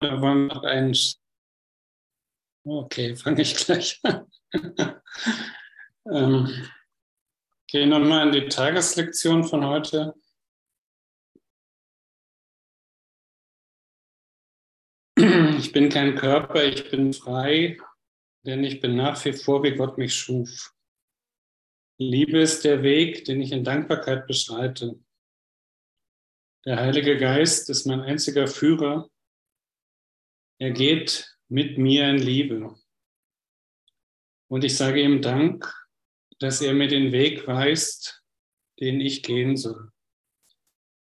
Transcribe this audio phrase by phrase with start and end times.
[0.00, 0.94] oder wollen wir noch einen?
[2.64, 4.26] Okay, fange ich gleich an.
[6.10, 6.68] ähm,
[7.68, 10.14] gehe nochmal in die Tageslektion von heute.
[15.58, 17.78] Ich bin kein Körper, ich bin frei,
[18.44, 20.74] denn ich bin nach wie vor, wie Gott mich schuf.
[21.98, 25.00] Liebe ist der Weg, den ich in Dankbarkeit beschreite.
[26.66, 29.08] Der Heilige Geist ist mein einziger Führer.
[30.58, 32.74] Er geht mit mir in Liebe.
[34.48, 35.70] Und ich sage ihm Dank,
[36.38, 38.24] dass er mir den Weg weist,
[38.80, 39.92] den ich gehen soll.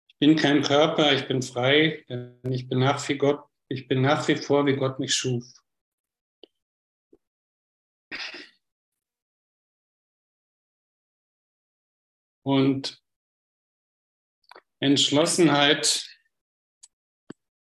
[0.08, 4.02] Ich bin kein Körper, ich bin frei, denn ich bin nach wie Gott, ich bin
[4.02, 5.46] nach wie vor, wie Gott mich schuf.
[12.44, 13.02] Und
[14.80, 16.08] Entschlossenheit,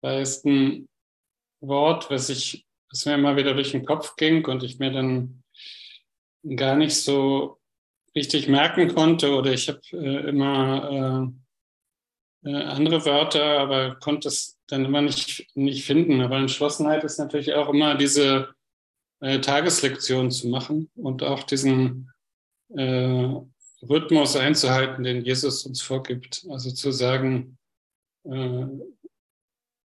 [0.02, 0.87] da ein
[1.60, 5.42] Wort, was ich, was mir immer wieder durch den Kopf ging und ich mir dann
[6.56, 7.58] gar nicht so
[8.14, 11.32] richtig merken konnte oder ich habe äh, immer
[12.44, 16.20] äh, äh, andere Wörter, aber konnte es dann immer nicht, nicht finden.
[16.20, 18.54] Aber Entschlossenheit ist natürlich auch immer diese
[19.20, 22.10] äh, Tageslektion zu machen und auch diesen
[22.76, 23.28] äh,
[23.82, 26.46] Rhythmus einzuhalten, den Jesus uns vorgibt.
[26.50, 27.58] Also zu sagen,
[28.24, 28.66] äh,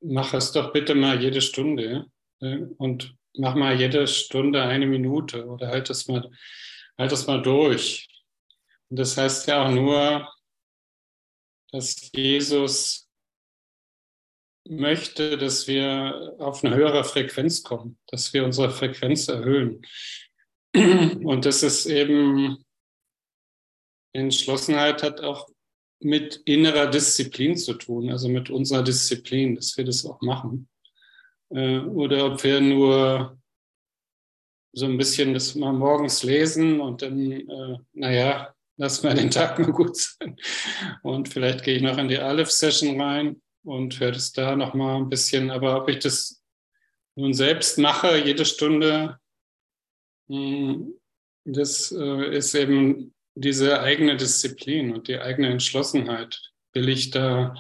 [0.01, 2.07] mach es doch bitte mal jede Stunde
[2.41, 6.31] äh, und mach mal jede Stunde eine Minute oder halt das mal,
[6.99, 8.09] halt das mal durch.
[8.89, 10.33] Und das heißt ja auch nur,
[11.73, 13.09] dass Jesus
[14.69, 19.83] möchte, dass wir auf eine höhere Frequenz kommen, dass wir unsere Frequenz erhöhen.
[20.75, 22.65] Und das ist eben
[24.13, 25.49] Entschlossenheit hat auch
[26.01, 30.69] mit innerer Disziplin zu tun, also mit unserer Disziplin, dass wir das auch machen.
[31.51, 33.39] Äh, oder ob wir nur
[34.73, 39.59] so ein bisschen das mal morgens lesen und dann, äh, naja, lass mal den Tag
[39.59, 40.37] mal gut sein.
[41.03, 45.09] Und vielleicht gehe ich noch in die Aleph-Session rein und höre das da nochmal ein
[45.09, 45.51] bisschen.
[45.51, 46.43] Aber ob ich das
[47.15, 49.19] nun selbst mache, jede Stunde,
[50.29, 50.93] hm,
[51.45, 56.53] das äh, ist eben diese eigene Disziplin und die eigene Entschlossenheit.
[56.73, 57.55] Will ich da,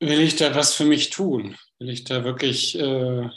[0.00, 1.56] will ich da was für mich tun?
[1.78, 3.30] Will ich da wirklich äh,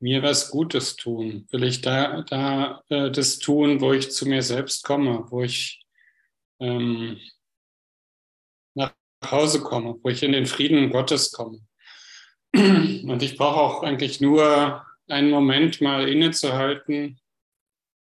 [0.00, 1.46] mir was Gutes tun?
[1.50, 5.84] Will ich da, da äh, das tun, wo ich zu mir selbst komme, wo ich
[6.60, 7.20] ähm,
[8.74, 11.60] nach Hause komme, wo ich in den Frieden Gottes komme?
[12.54, 17.20] Und ich brauche auch eigentlich nur einen Moment mal innezuhalten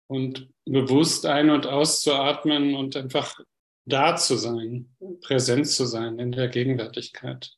[0.08, 3.40] und bewusst ein- und auszuatmen und einfach
[3.86, 7.52] da zu sein, präsent zu sein in der Gegenwärtigkeit,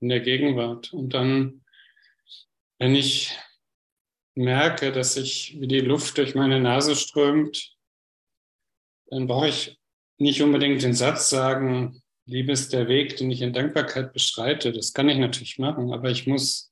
[0.00, 0.92] in der Gegenwart.
[0.92, 1.64] Und dann,
[2.78, 3.36] wenn ich
[4.34, 7.76] merke, dass ich, wie die Luft durch meine Nase strömt,
[9.10, 9.80] dann brauche ich
[10.18, 14.70] nicht unbedingt den Satz sagen, Liebe ist der Weg, den ich in Dankbarkeit beschreite.
[14.72, 16.70] Das kann ich natürlich machen, aber ich muss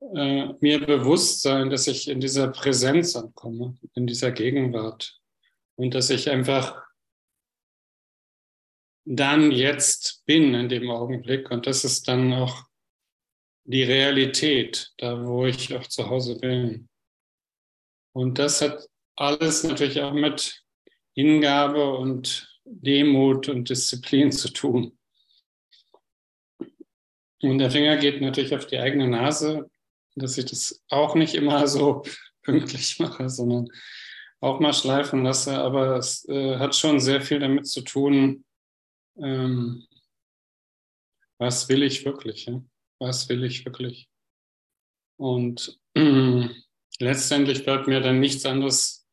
[0.00, 5.20] äh, mir bewusst sein, dass ich in dieser Präsenz ankomme, in dieser Gegenwart
[5.76, 6.82] und dass ich einfach
[9.04, 12.64] dann jetzt bin in dem Augenblick und das ist dann auch
[13.64, 16.88] die Realität, da wo ich auch zu Hause bin.
[18.12, 18.86] Und das hat
[19.16, 20.64] alles natürlich auch mit
[21.14, 24.98] Hingabe und Demut und Disziplin zu tun.
[27.42, 29.70] Und der Finger geht natürlich auf die eigene Nase
[30.16, 32.02] dass ich das auch nicht immer so
[32.42, 33.68] pünktlich mache, sondern
[34.40, 35.58] auch mal schleifen lasse.
[35.58, 38.44] Aber es äh, hat schon sehr viel damit zu tun,
[39.18, 39.86] ähm,
[41.38, 42.46] was will ich wirklich?
[42.46, 42.62] Ja?
[42.98, 44.08] Was will ich wirklich?
[45.16, 46.48] Und äh,
[46.98, 49.08] letztendlich bleibt mir dann nichts anderes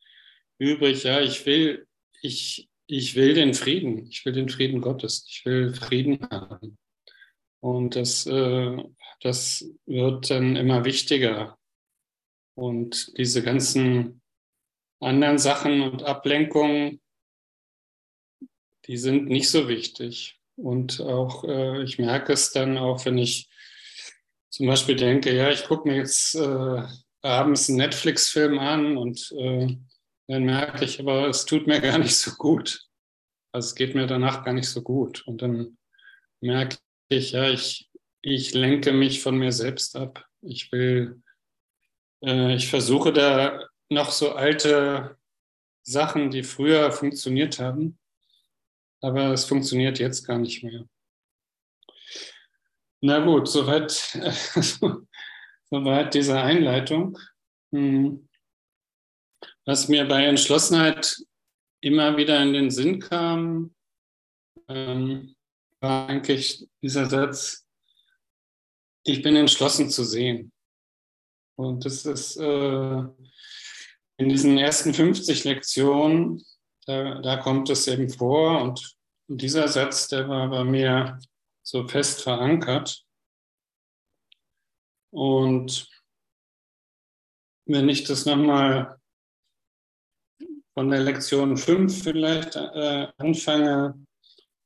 [0.60, 1.04] übrig.
[1.04, 1.88] Ja, ich will,
[2.22, 4.06] ich, ich will den Frieden.
[4.08, 5.26] Ich will den Frieden Gottes.
[5.30, 6.78] Ich will Frieden haben.
[7.60, 8.78] Und das, äh,
[9.22, 11.58] das wird dann immer wichtiger.
[12.56, 14.22] Und diese ganzen
[15.00, 17.02] anderen Sachen und Ablenkungen,
[18.86, 20.40] die sind nicht so wichtig.
[20.56, 23.50] Und auch, äh, ich merke es dann auch, wenn ich
[24.50, 26.84] zum Beispiel denke, ja, ich gucke mir jetzt äh,
[27.22, 29.32] abends einen Netflix-Film an und
[30.28, 32.88] dann merke ich, aber es tut mir gar nicht so gut.
[33.52, 35.26] Also es geht mir danach gar nicht so gut.
[35.28, 35.78] Und dann
[36.42, 36.78] merke
[37.10, 37.90] ich, ja, ich,
[38.22, 40.26] ich lenke mich von mir selbst ab.
[40.42, 41.22] Ich will,
[42.24, 45.18] äh, ich versuche da noch so alte
[45.84, 47.98] Sachen, die früher funktioniert haben,
[49.02, 50.86] aber es funktioniert jetzt gar nicht mehr.
[53.00, 53.92] Na gut, soweit,
[55.70, 57.18] soweit diese Einleitung.
[57.72, 58.28] Hm.
[59.66, 61.18] Was mir bei Entschlossenheit
[61.82, 63.76] immer wieder in den Sinn kam,
[64.68, 65.37] ähm,
[65.80, 67.68] war eigentlich dieser Satz,
[69.04, 70.52] ich bin entschlossen zu sehen.
[71.56, 73.04] Und das ist äh,
[74.18, 76.44] in diesen ersten 50 Lektionen,
[76.86, 78.98] da, da kommt es eben vor und
[79.28, 81.20] dieser Satz, der war bei mir
[81.64, 83.04] so fest verankert.
[85.12, 85.90] Und
[87.66, 89.00] wenn ich das nochmal
[90.74, 94.06] von der Lektion 5 vielleicht äh, anfange,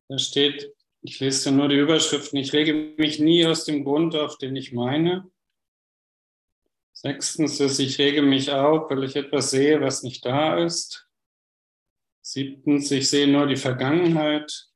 [0.09, 4.37] da steht, ich lese nur die Überschriften, ich rege mich nie aus dem Grund auf,
[4.37, 5.29] den ich meine.
[6.93, 11.07] Sechstens ist, ich rege mich auf, weil ich etwas sehe, was nicht da ist.
[12.21, 14.69] Siebtens, ich sehe nur die Vergangenheit.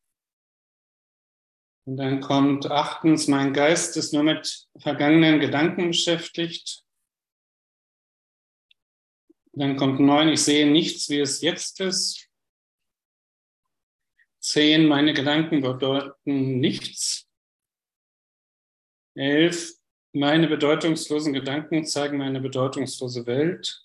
[1.86, 6.84] Und dann kommt achtens, mein Geist ist nur mit vergangenen Gedanken beschäftigt.
[9.54, 12.25] Dann kommt neun, ich sehe nichts, wie es jetzt ist.
[14.46, 17.28] Zehn, meine Gedanken bedeuten nichts.
[19.16, 19.74] Elf,
[20.14, 23.84] meine bedeutungslosen Gedanken zeigen eine bedeutungslose Welt.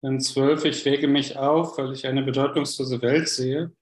[0.00, 3.76] Dann zwölf, ich rege mich auf, weil ich eine bedeutungslose Welt sehe.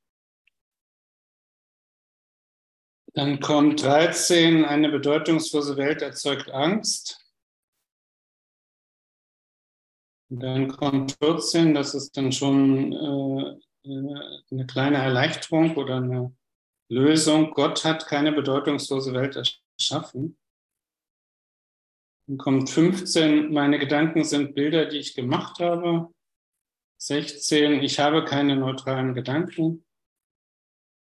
[3.12, 7.24] Dann kommt 13, eine bedeutungslose Welt erzeugt Angst.
[10.30, 16.34] Dann kommt 14, das ist dann schon äh, eine kleine Erleichterung oder eine
[16.88, 17.52] Lösung.
[17.52, 20.38] Gott hat keine bedeutungslose Welt erschaffen.
[22.26, 26.10] Dann kommt 15, meine Gedanken sind Bilder, die ich gemacht habe.
[26.98, 29.84] 16, ich habe keine neutralen Gedanken.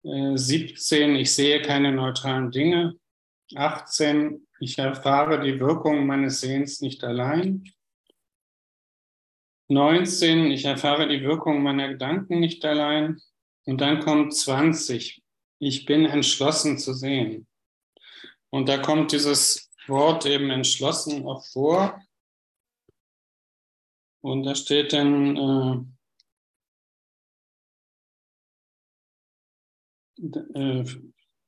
[0.03, 2.97] 17, äh, ich sehe keine neutralen Dinge.
[3.55, 7.65] 18, ich erfahre die Wirkung meines Sehens nicht allein.
[9.69, 13.21] 19, ich erfahre die Wirkung meiner Gedanken nicht allein.
[13.65, 15.21] Und dann kommt 20,
[15.59, 17.47] ich bin entschlossen zu sehen.
[18.49, 22.01] Und da kommt dieses Wort eben entschlossen auch vor.
[24.21, 25.99] Und da steht dann, äh,
[30.53, 30.83] Äh,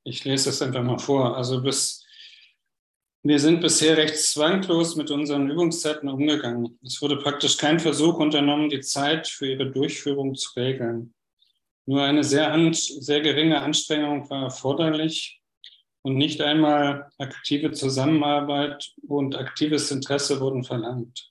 [0.04, 1.36] ich lese es einfach mal vor.
[1.36, 2.01] Also bis,
[3.24, 6.78] wir sind bisher recht zwanglos mit unseren Übungszeiten umgegangen.
[6.84, 11.14] Es wurde praktisch kein Versuch unternommen, die Zeit für ihre Durchführung zu regeln.
[11.86, 15.40] Nur eine sehr, sehr geringe Anstrengung war erforderlich
[16.02, 21.30] und nicht einmal aktive Zusammenarbeit und aktives Interesse wurden verlangt.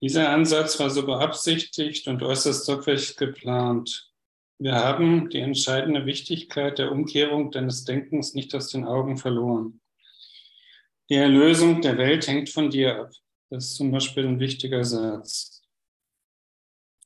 [0.00, 4.10] Dieser Ansatz war so beabsichtigt und äußerst sorgfältig geplant.
[4.58, 9.81] Wir haben die entscheidende Wichtigkeit der Umkehrung deines Denkens nicht aus den Augen verloren.
[11.12, 13.10] Die Erlösung der Welt hängt von dir ab.
[13.50, 15.62] Das ist zum Beispiel ein wichtiger Satz.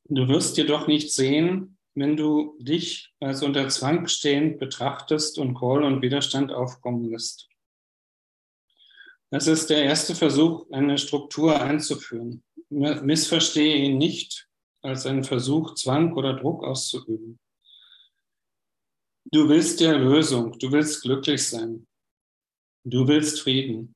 [0.05, 5.83] Du wirst jedoch nicht sehen, wenn du dich als unter Zwang stehend betrachtest und Groll
[5.83, 7.49] und Widerstand aufkommen lässt.
[9.31, 12.45] Das ist der erste Versuch, eine Struktur einzuführen.
[12.69, 14.49] Missverstehe ihn nicht
[14.83, 17.41] als einen Versuch, Zwang oder Druck auszuüben.
[19.33, 21.89] Du willst ja Lösung, du willst glücklich sein,
[22.85, 23.96] du willst Frieden.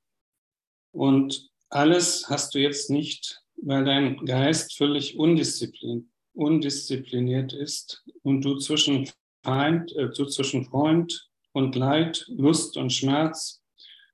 [0.92, 8.58] Und alles hast du jetzt nicht, weil dein Geist völlig undisziplin, undiszipliniert ist und du
[8.58, 9.10] zwischen
[9.44, 13.62] Feind, äh, du zwischen Freund und Leid, Lust und Schmerz,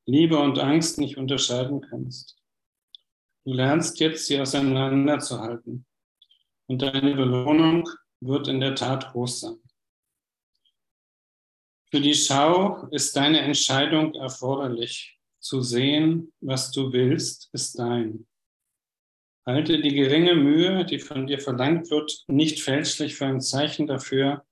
[0.04, 2.36] Liebe und Angst nicht unterscheiden kannst.
[3.44, 5.86] Du lernst jetzt, sie auseinanderzuhalten.
[6.68, 7.88] Und deine Belohnung
[8.20, 9.58] wird in der Tat groß sein.
[11.90, 15.15] Für die Schau ist deine Entscheidung erforderlich.
[15.46, 18.26] Zu sehen, was du willst, ist dein.
[19.46, 24.44] Halte die geringe Mühe, die von dir verlangt wird, nicht fälschlich für ein Zeichen dafür,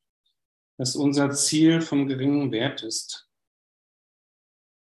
[0.78, 3.28] dass unser Ziel vom geringen Wert ist.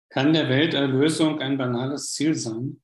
[0.09, 2.81] Kann der Welterlösung ein banales Ziel sein?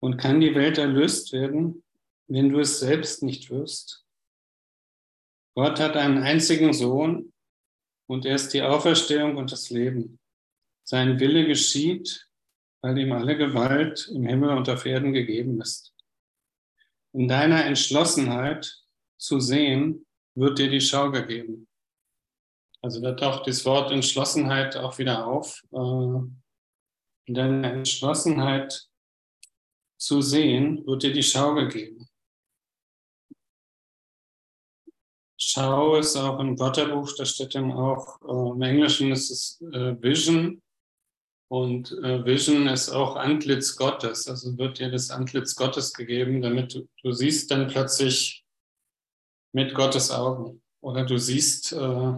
[0.00, 1.84] Und kann die Welt erlöst werden,
[2.28, 4.06] wenn du es selbst nicht wirst?
[5.54, 7.34] Gott hat einen einzigen Sohn
[8.06, 10.17] und er ist die Auferstehung und das Leben.
[10.90, 12.30] Sein Wille geschieht,
[12.80, 15.94] weil ihm alle Gewalt im Himmel und auf Erden gegeben ist.
[17.12, 18.74] In deiner Entschlossenheit
[19.18, 21.68] zu sehen, wird dir die Schau gegeben.
[22.80, 25.62] Also da taucht das Wort Entschlossenheit auch wieder auf.
[25.72, 25.76] Äh,
[27.26, 28.88] in deiner Entschlossenheit
[29.98, 32.08] zu sehen, wird dir die Schau gegeben.
[35.36, 39.94] Schau ist auch im Wörterbuch, da steht dann auch, äh, im Englischen ist es äh,
[40.00, 40.62] Vision.
[41.48, 44.28] Und äh, Vision ist auch Antlitz Gottes.
[44.28, 48.44] Also wird dir das Antlitz Gottes gegeben, damit du, du siehst dann plötzlich
[49.52, 50.62] mit Gottes Augen.
[50.80, 52.14] Oder du siehst äh,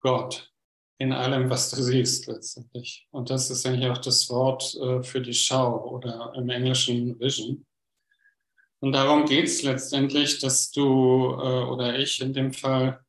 [0.00, 0.52] Gott
[0.98, 3.06] in allem, was du siehst letztendlich.
[3.12, 7.64] Und das ist eigentlich auch das Wort äh, für die Schau oder im Englischen Vision.
[8.80, 13.04] Und darum geht es letztendlich, dass du äh, oder ich in dem Fall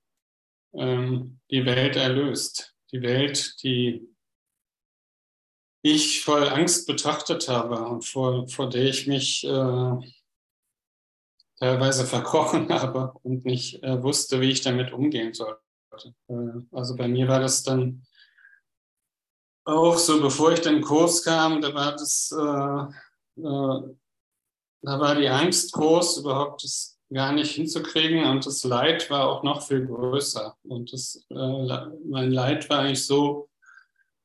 [0.74, 2.76] ähm, die Welt erlöst.
[2.92, 4.09] Die Welt, die
[5.82, 9.98] ich voll Angst betrachtet habe und vor, vor der ich mich äh,
[11.58, 15.62] teilweise verkrochen habe und nicht äh, wusste, wie ich damit umgehen sollte.
[16.28, 16.34] Äh,
[16.72, 18.06] also bei mir war das dann
[19.66, 23.96] auch so, bevor ich den Kurs kam, da war das, äh, äh,
[24.82, 29.44] da war die Angst groß, überhaupt das gar nicht hinzukriegen und das Leid war auch
[29.44, 30.56] noch viel größer.
[30.64, 33.49] Und das, äh, mein Leid war eigentlich so,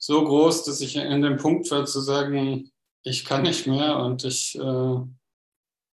[0.07, 2.71] so groß, dass ich in dem Punkt war zu sagen,
[3.05, 4.97] ich kann nicht mehr und ich, äh,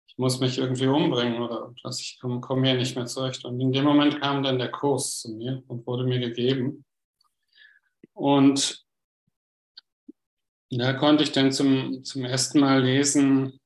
[0.07, 3.43] ich muss mich irgendwie umbringen oder was, ich komme komm hier nicht mehr zurecht.
[3.45, 6.85] Und in dem Moment kam dann der Kurs zu mir und wurde mir gegeben.
[8.13, 8.85] Und
[10.69, 13.59] da konnte ich dann zum, zum ersten Mal lesen,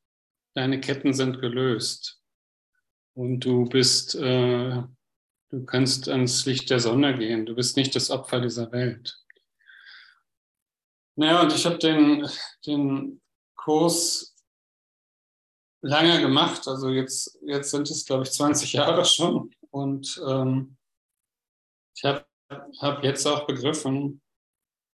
[0.54, 2.22] deine Ketten sind gelöst.
[3.14, 4.84] Und du bist, äh,
[5.50, 7.46] du kannst ans Licht der Sonne gehen.
[7.46, 9.20] Du bist nicht das Opfer dieser Welt.
[11.20, 12.26] Naja, und ich habe den,
[12.66, 13.22] den
[13.58, 14.38] Kurs
[15.82, 16.66] lange gemacht.
[16.66, 19.54] Also jetzt, jetzt sind es, glaube ich, 20 Jahre schon.
[19.70, 20.78] Und ähm,
[21.94, 22.26] ich habe
[22.80, 24.22] hab jetzt auch begriffen,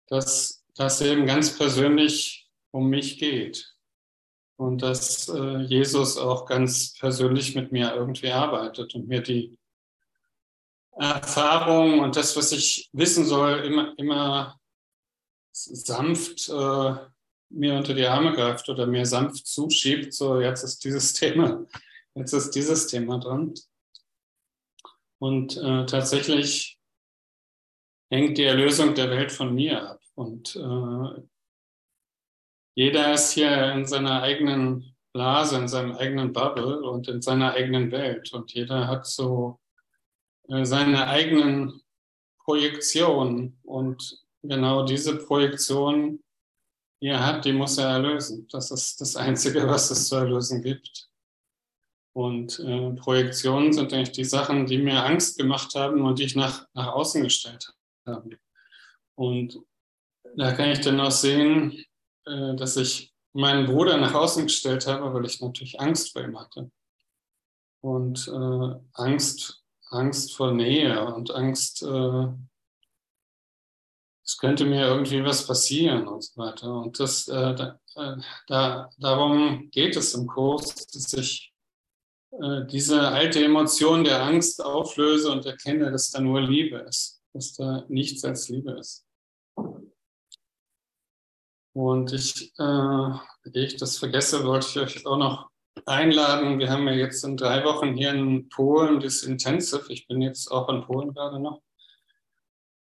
[0.09, 3.75] dass das eben ganz persönlich um mich geht.
[4.57, 9.57] Und dass äh, Jesus auch ganz persönlich mit mir irgendwie arbeitet und mir die
[10.91, 14.60] Erfahrung und das, was ich wissen soll, immer, immer
[15.65, 16.95] sanft äh,
[17.49, 21.65] mir unter die Arme greift oder mir sanft zuschiebt, so jetzt ist dieses Thema,
[22.15, 23.53] jetzt ist dieses Thema dran.
[25.19, 26.79] Und äh, tatsächlich
[28.09, 30.01] hängt die Erlösung der Welt von mir ab.
[30.15, 31.21] Und äh,
[32.75, 37.91] jeder ist hier in seiner eigenen Blase, in seinem eigenen Bubble und in seiner eigenen
[37.91, 38.33] Welt.
[38.33, 39.59] Und jeder hat so
[40.49, 41.81] äh, seine eigenen
[42.43, 43.59] Projektionen.
[43.63, 46.21] Und genau diese Projektion
[47.01, 48.47] die er hat, die muss er erlösen.
[48.51, 51.09] Das ist das Einzige, was es zu erlösen gibt.
[52.13, 56.35] Und äh, Projektionen sind eigentlich die Sachen, die mir Angst gemacht haben und die ich
[56.35, 57.73] nach, nach außen gestellt
[58.05, 58.37] habe.
[59.15, 59.59] Und
[60.35, 61.83] da kann ich dann auch sehen,
[62.25, 66.37] äh, dass ich meinen Bruder nach außen gestellt habe, weil ich natürlich Angst vor ihm
[66.37, 66.69] hatte.
[67.81, 72.27] Und äh, Angst, Angst vor Nähe und Angst, äh,
[74.23, 76.73] es könnte mir irgendwie was passieren und so weiter.
[76.73, 77.55] Und das, äh,
[77.95, 78.15] äh,
[78.47, 81.53] da, darum geht es im Kurs, dass ich
[82.31, 87.53] äh, diese alte Emotion der Angst auflöse und erkenne, dass da nur Liebe ist, dass
[87.53, 89.05] da nichts als Liebe ist.
[91.73, 93.11] Und ich, äh,
[93.53, 95.49] ehe ich das vergesse, wollte ich euch auch noch
[95.85, 96.59] einladen.
[96.59, 99.85] Wir haben ja jetzt in drei Wochen hier in Polen das Intensive.
[99.89, 101.61] Ich bin jetzt auch in Polen gerade noch.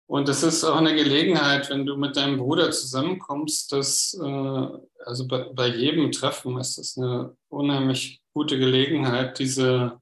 [0.09, 4.67] Und das ist auch eine Gelegenheit, wenn du mit deinem Bruder zusammenkommst, dass, äh,
[5.05, 10.01] also bei, bei jedem Treffen ist das eine unheimlich gute Gelegenheit, diese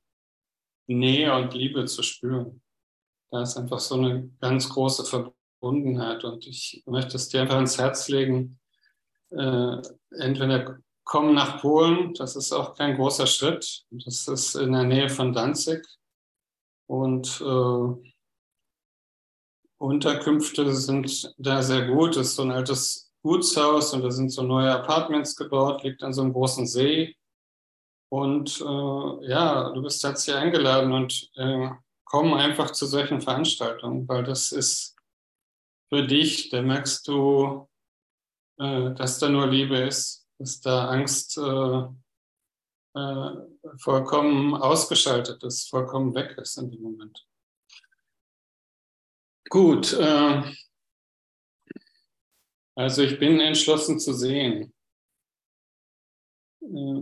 [0.88, 2.62] Nähe und Liebe zu spüren.
[3.32, 7.78] Da ist einfach so eine ganz große Verbundenheit und ich möchte es dir einfach ins
[7.78, 8.62] Herz legen.
[9.32, 14.86] Äh, entweder komm nach Polen, das ist auch kein großer Schritt, das ist in der
[14.86, 15.86] Nähe von Danzig
[16.86, 18.14] und äh,
[19.78, 22.18] Unterkünfte sind da sehr gut.
[22.18, 26.14] Es ist so ein altes Gutshaus und da sind so neue Apartments gebaut, liegt an
[26.14, 27.16] so einem großen See.
[28.10, 31.70] Und äh, ja, du bist herzlich eingeladen und äh,
[32.06, 34.96] komm einfach zu solchen Veranstaltungen, weil das ist
[35.90, 37.68] für dich, da merkst du,
[38.60, 41.84] äh, dass da nur Liebe ist, dass da Angst äh,
[42.98, 43.32] äh,
[43.78, 47.28] vollkommen ausgeschaltet ist, vollkommen weg ist in dem Moment.
[49.50, 50.44] Gut, äh,
[52.76, 54.74] also ich bin entschlossen zu sehen.
[56.62, 57.02] Äh,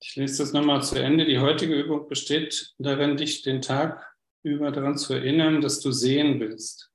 [0.00, 1.24] ich lese das nochmal zu Ende.
[1.24, 6.38] Die heutige Übung besteht darin, dich den Tag über daran zu erinnern, dass du sehen
[6.38, 6.92] willst.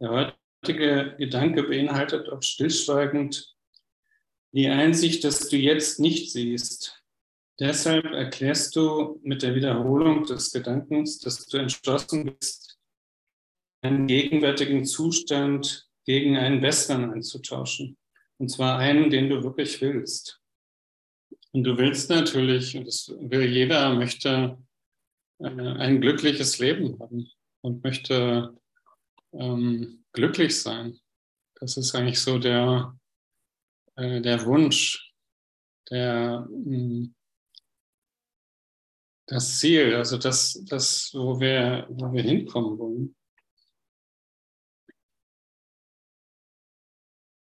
[0.00, 3.56] Der heutige Gedanke beinhaltet auch stillschweigend
[4.52, 7.02] die Einsicht, dass du jetzt nicht siehst,
[7.60, 12.65] deshalb erklärst du mit der Wiederholung des Gedankens, dass du entschlossen bist,
[13.86, 17.96] einen gegenwärtigen Zustand gegen einen besseren einzutauschen.
[18.38, 20.40] Und zwar einen, den du wirklich willst.
[21.52, 24.58] Und du willst natürlich, und das will jeder, möchte
[25.38, 27.30] äh, ein glückliches Leben haben
[27.62, 28.54] und möchte
[29.32, 30.98] ähm, glücklich sein.
[31.60, 32.98] Das ist eigentlich so der,
[33.96, 35.14] äh, der Wunsch,
[35.90, 37.14] der, mh, hm,
[39.28, 43.16] das Ziel, also das, das wo, wir, wo wir hinkommen wollen.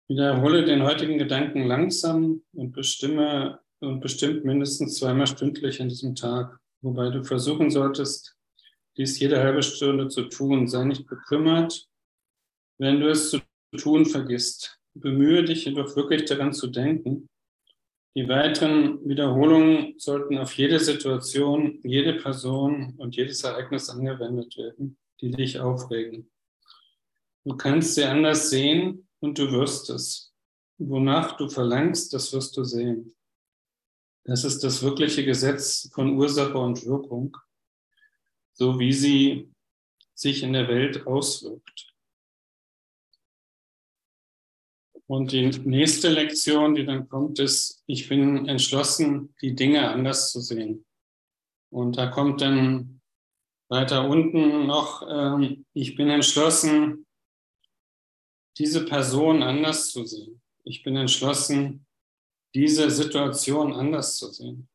[0.07, 6.59] Wiederhole den heutigen Gedanken langsam und bestimme und bestimmt mindestens zweimal stündlich an diesem Tag,
[6.83, 8.37] wobei du versuchen solltest,
[8.99, 10.69] dies jede halbe Stunde zu tun.
[10.69, 11.89] Sei nicht bekümmert,
[12.79, 13.41] wenn du es zu
[13.79, 14.79] tun vergisst.
[14.93, 17.29] Bemühe dich jedoch wirklich daran zu denken.
[18.15, 25.31] Die weiteren Wiederholungen sollten auf jede Situation, jede Person und jedes Ereignis angewendet werden, die
[25.31, 26.31] dich aufregen.
[27.45, 30.33] Du kannst sie anders sehen und du wirst es.
[30.79, 33.17] Wonach du verlangst, das wirst du sehen.
[34.25, 37.37] Das ist das wirkliche Gesetz von Ursache und Wirkung,
[38.53, 39.51] so wie sie
[40.15, 41.95] sich in der Welt auswirkt.
[45.07, 50.41] Und die nächste Lektion, die dann kommt, ist, ich bin entschlossen, die Dinge anders zu
[50.41, 50.85] sehen.
[51.71, 53.03] Und da kommt dann
[53.69, 57.04] weiter unten noch, äh, ich bin entschlossen,
[58.59, 60.41] diese Person anders zu sehen.
[60.65, 61.87] Ich bin entschlossen,
[62.55, 64.69] diese Situation anders zu sehen.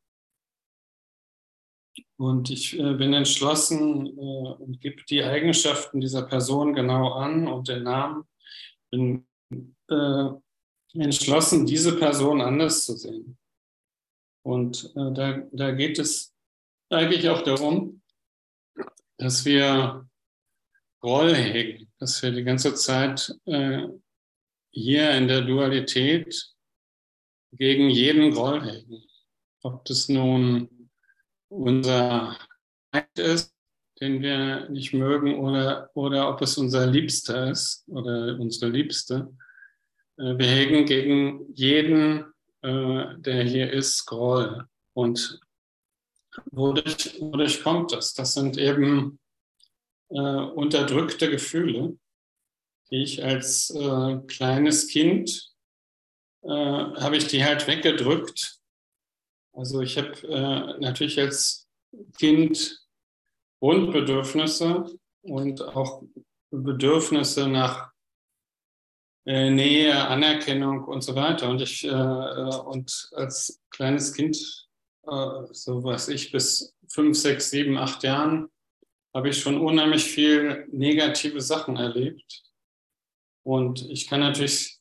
[2.18, 7.68] Und ich äh, bin entschlossen äh, und gebe die Eigenschaften dieser Person genau an und
[7.68, 8.24] den Namen.
[8.90, 9.26] Bin
[9.88, 10.28] äh,
[10.92, 13.38] entschlossen, diese Person anders zu sehen.
[14.44, 16.34] Und äh, da, da geht es
[16.90, 18.02] eigentlich auch darum,
[19.18, 20.06] dass wir
[21.00, 23.86] Groll hegen, dass wir die ganze Zeit äh,
[24.72, 26.50] hier in der Dualität
[27.52, 29.04] gegen jeden Groll hegen.
[29.62, 30.90] Ob das nun
[31.50, 32.36] unser
[32.90, 33.54] Feind ist,
[34.00, 39.36] den wir nicht mögen, oder, oder ob es unser Liebster ist oder unsere Liebste.
[40.16, 42.24] Äh, wir hegen gegen jeden,
[42.62, 44.64] äh, der hier ist, Groll.
[44.94, 45.38] Und
[46.50, 48.14] wodurch, wodurch kommt das?
[48.14, 49.19] Das sind eben
[50.10, 51.96] äh, unterdrückte Gefühle,
[52.90, 55.52] die ich als äh, kleines Kind
[56.42, 58.58] äh, habe ich die halt weggedrückt.
[59.52, 61.68] Also ich habe äh, natürlich als
[62.18, 62.80] Kind
[63.60, 66.02] Grundbedürfnisse und auch
[66.50, 67.90] Bedürfnisse nach
[69.26, 71.48] äh, Nähe, Anerkennung und so weiter.
[71.50, 74.36] Und ich äh, und als kleines Kind,
[75.50, 78.50] so was ich bis fünf, sechs, sieben, acht Jahren
[79.14, 82.42] habe ich schon unheimlich viel negative Sachen erlebt.
[83.44, 84.78] Und ich kann natürlich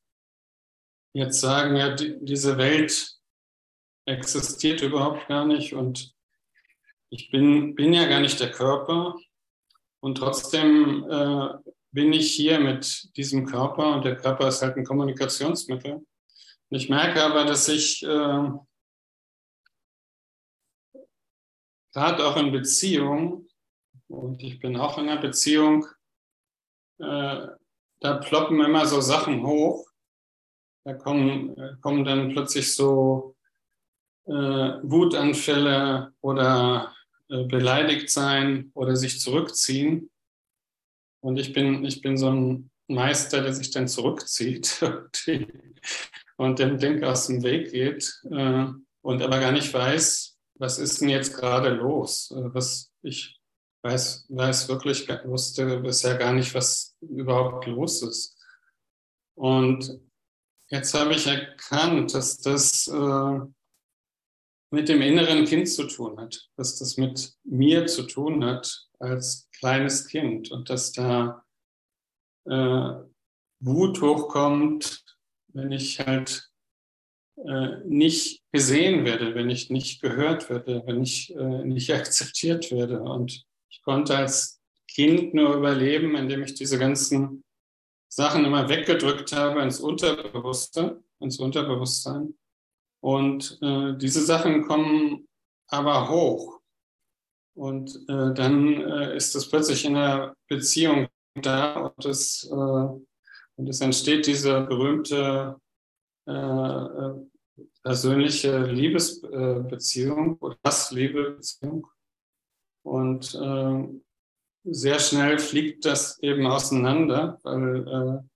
[1.13, 3.17] jetzt sagen, ja, die, diese Welt
[4.05, 6.13] existiert überhaupt gar nicht und
[7.11, 9.15] ich bin, bin ja gar nicht der Körper
[10.01, 11.49] und trotzdem äh,
[11.91, 15.93] bin ich hier mit diesem Körper und der Körper ist halt ein Kommunikationsmittel.
[15.93, 18.49] Und ich merke aber, dass ich äh,
[21.93, 23.48] gerade auch in Beziehung
[24.09, 25.85] und ich bin auch in einer Beziehung,
[26.99, 27.47] äh,
[28.01, 29.87] da ploppen immer so Sachen hoch.
[30.83, 33.35] Da kommen, äh, kommen dann plötzlich so
[34.25, 36.95] äh, Wutanfälle oder
[37.29, 40.09] äh, beleidigt sein oder sich zurückziehen.
[41.21, 44.81] Und ich bin, ich bin so ein Meister, der sich dann zurückzieht
[46.37, 48.65] und dem Ding aus dem Weg geht äh,
[49.01, 52.31] und aber gar nicht weiß, was ist denn jetzt gerade los?
[52.31, 53.38] Äh, was ich
[53.83, 58.37] weiß, weiß wirklich, wusste bisher gar nicht, was überhaupt los ist.
[59.35, 59.99] Und
[60.69, 63.39] jetzt habe ich erkannt, dass das äh,
[64.71, 69.49] mit dem inneren Kind zu tun hat, dass das mit mir zu tun hat als
[69.57, 71.43] kleines Kind und dass da
[72.45, 72.93] äh,
[73.61, 75.03] Wut hochkommt,
[75.53, 76.49] wenn ich halt
[77.37, 83.01] äh, nicht gesehen werde, wenn ich nicht gehört werde, wenn ich äh, nicht akzeptiert werde.
[83.01, 87.43] Und ich konnte als Kind nur überleben, indem ich diese ganzen
[88.07, 92.33] Sachen immer weggedrückt habe ins Unterbewusste, ins Unterbewusstsein.
[93.01, 95.27] Und äh, diese Sachen kommen
[95.67, 96.59] aber hoch.
[97.53, 103.67] Und äh, dann äh, ist es plötzlich in der Beziehung da und es, äh, und
[103.67, 105.59] es entsteht diese berühmte
[106.27, 107.13] äh, äh,
[107.83, 111.87] persönliche Liebesbeziehung oder das Liebesbeziehung.
[112.89, 113.87] Und äh,
[114.63, 118.27] sehr schnell fliegt das eben auseinander, weil äh,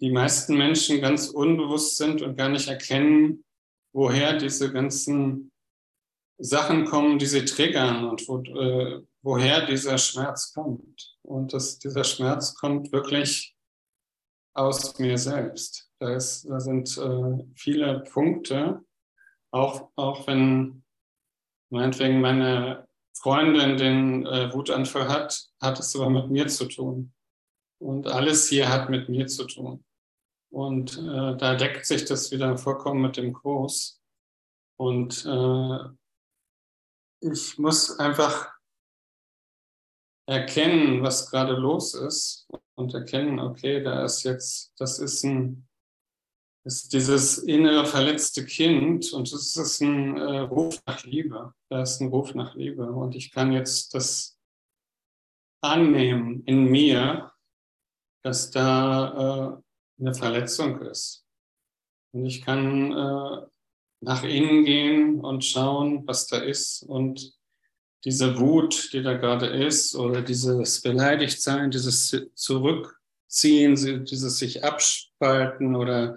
[0.00, 3.42] die meisten Menschen ganz unbewusst sind und gar nicht erkennen,
[3.94, 5.50] woher diese ganzen
[6.36, 11.16] Sachen kommen, die sie triggern und wo, äh, woher dieser Schmerz kommt.
[11.22, 13.56] Und dass dieser Schmerz kommt wirklich
[14.54, 15.90] aus mir selbst.
[16.00, 18.84] Da, ist, da sind äh, viele Punkte,
[19.52, 20.84] auch, auch wenn
[21.70, 22.86] meinetwegen meine
[23.20, 27.12] Freundin den äh, Wutanfall hat, hat es aber mit mir zu tun.
[27.78, 29.84] Und alles hier hat mit mir zu tun.
[30.50, 34.00] Und äh, da deckt sich das wieder vollkommen mit dem Kurs.
[34.78, 35.78] Und äh,
[37.20, 38.50] ich muss einfach
[40.26, 45.68] erkennen, was gerade los ist und erkennen, okay, da ist jetzt, das ist ein,
[46.64, 51.54] ist dieses innere verletzte Kind und es ist ein äh, Ruf nach Liebe.
[51.68, 54.38] Da ist ein Ruf nach Liebe und ich kann jetzt das
[55.62, 57.32] annehmen in mir,
[58.22, 59.60] dass da
[59.98, 61.24] äh, eine Verletzung ist.
[62.12, 63.46] Und ich kann äh,
[64.02, 67.38] nach innen gehen und schauen, was da ist und
[68.04, 76.16] diese Wut, die da gerade ist, oder dieses Beleidigtsein, dieses Zurückziehen, dieses sich abspalten oder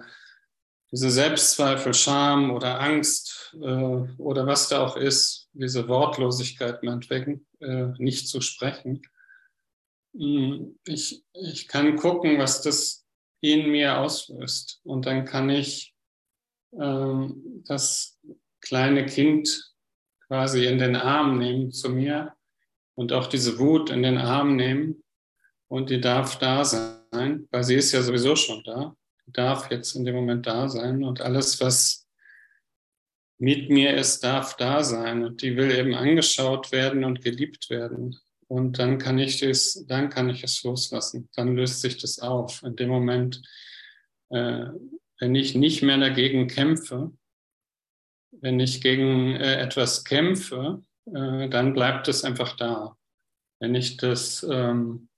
[0.94, 7.86] diese Selbstzweifel, Scham oder Angst äh, oder was da auch ist, diese Wortlosigkeit meinetwegen, äh,
[7.98, 9.02] nicht zu sprechen.
[10.16, 13.04] Hm, ich, ich kann gucken, was das
[13.40, 14.82] in mir auslöst.
[14.84, 15.96] Und dann kann ich
[16.80, 18.20] ähm, das
[18.60, 19.74] kleine Kind
[20.28, 22.34] quasi in den Arm nehmen zu mir
[22.94, 25.02] und auch diese Wut in den Arm nehmen
[25.66, 30.04] und die darf da sein, weil sie ist ja sowieso schon da, darf jetzt in
[30.04, 32.06] dem Moment da sein und alles, was
[33.38, 38.16] mit mir ist, darf da sein und die will eben angeschaut werden und geliebt werden.
[38.48, 41.28] Und dann kann ich das, dann kann ich es loslassen.
[41.34, 42.62] Dann löst sich das auf.
[42.62, 43.42] In dem Moment,
[44.30, 44.66] äh,
[45.18, 47.12] wenn ich nicht mehr dagegen kämpfe,
[48.30, 52.96] wenn ich gegen äh, etwas kämpfe, äh, dann bleibt es einfach da.
[53.60, 55.08] Wenn ich das ähm,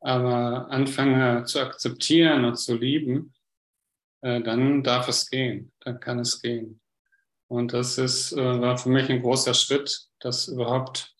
[0.00, 3.34] aber anfange zu akzeptieren und zu lieben,
[4.22, 6.80] äh, dann darf es gehen, dann kann es gehen.
[7.48, 11.14] Und das ist, äh, war für mich ein großer Schritt, das überhaupt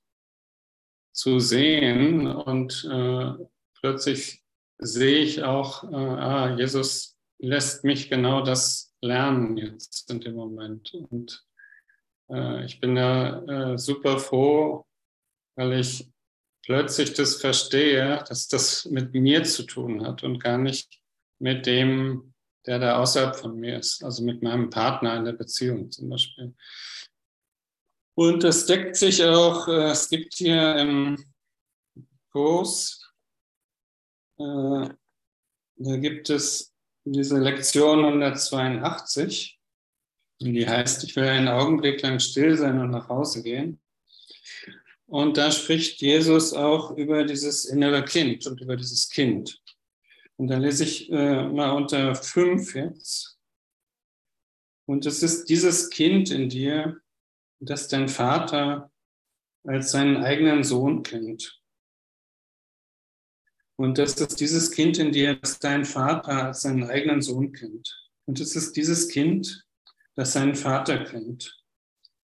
[1.13, 3.33] zu sehen und äh,
[3.81, 4.43] plötzlich
[4.79, 10.95] sehe ich auch, äh, ah, Jesus lässt mich genau das lernen jetzt in dem Moment.
[11.11, 11.45] Und
[12.31, 14.87] äh, ich bin da äh, super froh,
[15.57, 16.10] weil ich
[16.71, 21.01] plötzlich das verstehe, dass das mit mir zu tun hat und gar nicht
[21.41, 22.33] mit dem,
[22.65, 26.55] der da außerhalb von mir ist, also mit meinem Partner in der Beziehung zum Beispiel.
[28.15, 31.17] Und es deckt sich auch, äh, es gibt hier im
[32.31, 33.05] Kurs,
[34.39, 34.91] äh,
[35.75, 36.73] da gibt es
[37.05, 39.59] diese Lektion 182,
[40.41, 43.81] die heißt, ich will einen Augenblick lang still sein und nach Hause gehen.
[45.11, 49.61] Und da spricht Jesus auch über dieses innere Kind und über dieses Kind.
[50.37, 53.37] Und da lese ich äh, mal unter fünf jetzt.
[54.87, 57.01] Und es ist dieses Kind in dir,
[57.59, 58.93] dass dein Vater
[59.65, 61.61] als seinen eigenen Sohn kennt.
[63.75, 68.11] Und dass es dieses Kind in dir, das dein Vater als seinen eigenen Sohn kennt.
[68.27, 69.67] Und es ist dieses Kind,
[70.15, 71.60] das seinen Vater kennt.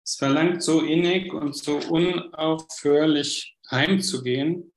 [0.04, 4.72] Es verlangt so innig und so unaufhörlich heimzugehen,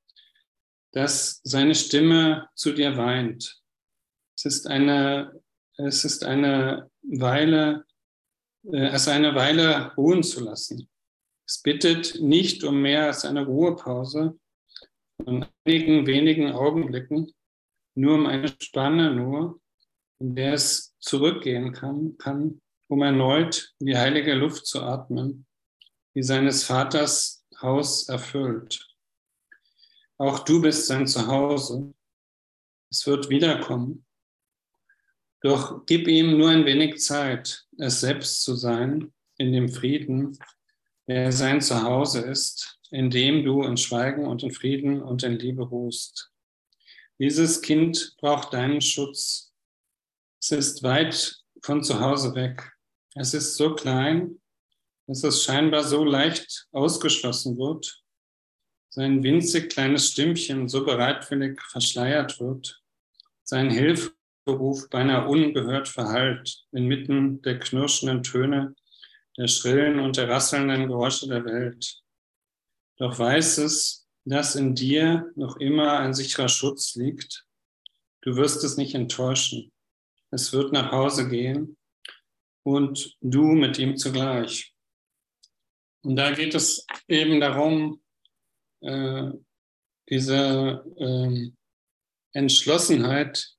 [0.92, 3.62] dass seine Stimme zu dir weint.
[4.38, 5.42] Es ist eine,
[5.78, 7.86] es ist eine Weile
[8.72, 10.90] äh, es eine Weile ruhen zu lassen.
[11.48, 14.40] Es bittet nicht um mehr als eine Ruhepause
[15.24, 17.32] von einigen wenigen Augenblicken,
[17.96, 19.62] nur um eine Spanne nur,
[20.20, 25.46] in der es zurückgehen kann, kann, um erneut die heilige Luft zu atmen,
[26.14, 28.88] die seines Vaters Haus erfüllt.
[30.18, 31.94] Auch du bist sein Zuhause.
[32.90, 34.06] Es wird wiederkommen.
[35.42, 40.38] Doch gib ihm nur ein wenig Zeit, es selbst zu sein, in dem Frieden,
[41.08, 45.64] der sein Zuhause ist, in dem du in Schweigen und in Frieden und in Liebe
[45.64, 46.32] ruhst.
[47.20, 49.54] Dieses Kind braucht deinen Schutz.
[50.42, 52.75] Es ist weit von zu Hause weg.
[53.18, 54.42] Es ist so klein,
[55.08, 58.04] dass es scheinbar so leicht ausgeschlossen wird.
[58.90, 62.82] Sein winzig kleines Stimmchen so bereitwillig verschleiert wird.
[63.44, 64.14] Sein Hilf
[64.48, 68.76] Ruf beinahe ungehört verhallt, inmitten der knirschenden Töne,
[69.38, 72.02] der schrillen und der rasselnden Geräusche der Welt.
[72.98, 77.46] Doch weiß es, dass in dir noch immer ein sicherer Schutz liegt.
[78.22, 79.72] Du wirst es nicht enttäuschen.
[80.32, 81.78] Es wird nach Hause gehen
[82.66, 84.74] und du mit ihm zugleich.
[86.04, 88.02] Und da geht es eben darum,
[88.82, 89.32] äh,
[90.10, 91.52] diese äh,
[92.34, 93.56] Entschlossenheit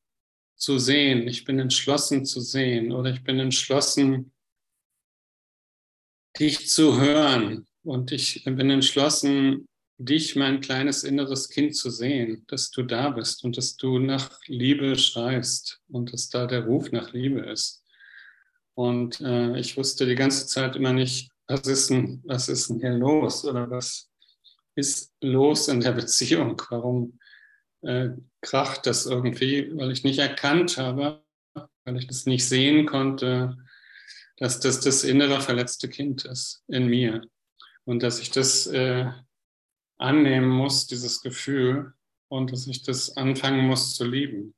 [0.57, 1.29] zu sehen.
[1.29, 4.33] Ich bin entschlossen zu sehen oder ich bin entschlossen,
[6.38, 7.66] dich zu hören.
[7.83, 13.45] Und ich bin entschlossen, dich, mein kleines inneres Kind, zu sehen, dass du da bist
[13.45, 17.86] und dass du nach Liebe schreist und dass da der Ruf nach Liebe ist.
[18.76, 22.80] Und äh, ich wusste die ganze Zeit immer nicht, was ist denn, was ist denn
[22.80, 24.10] hier los oder was
[24.74, 26.60] ist los in der Beziehung?
[26.68, 27.18] Warum
[27.80, 28.10] äh,
[28.42, 29.74] kracht das irgendwie?
[29.74, 31.24] Weil ich nicht erkannt habe,
[31.84, 33.56] weil ich das nicht sehen konnte,
[34.36, 37.26] dass das das innere verletzte Kind ist in mir
[37.84, 39.10] und dass ich das äh,
[39.96, 41.94] annehmen muss, dieses Gefühl,
[42.28, 44.54] und dass ich das anfangen muss zu lieben.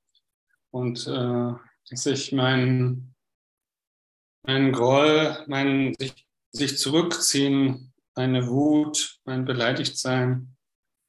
[0.70, 1.52] Und äh,
[1.90, 3.14] dass ich meinen
[4.42, 10.56] mein Groll, mein sich, sich zurückziehen, meine Wut, mein Beleidigtsein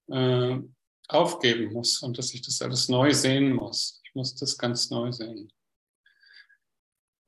[0.08, 0.58] äh,
[1.08, 4.02] aufgeben muss und dass ich das alles neu sehen muss.
[4.04, 5.52] Ich muss das ganz neu sehen.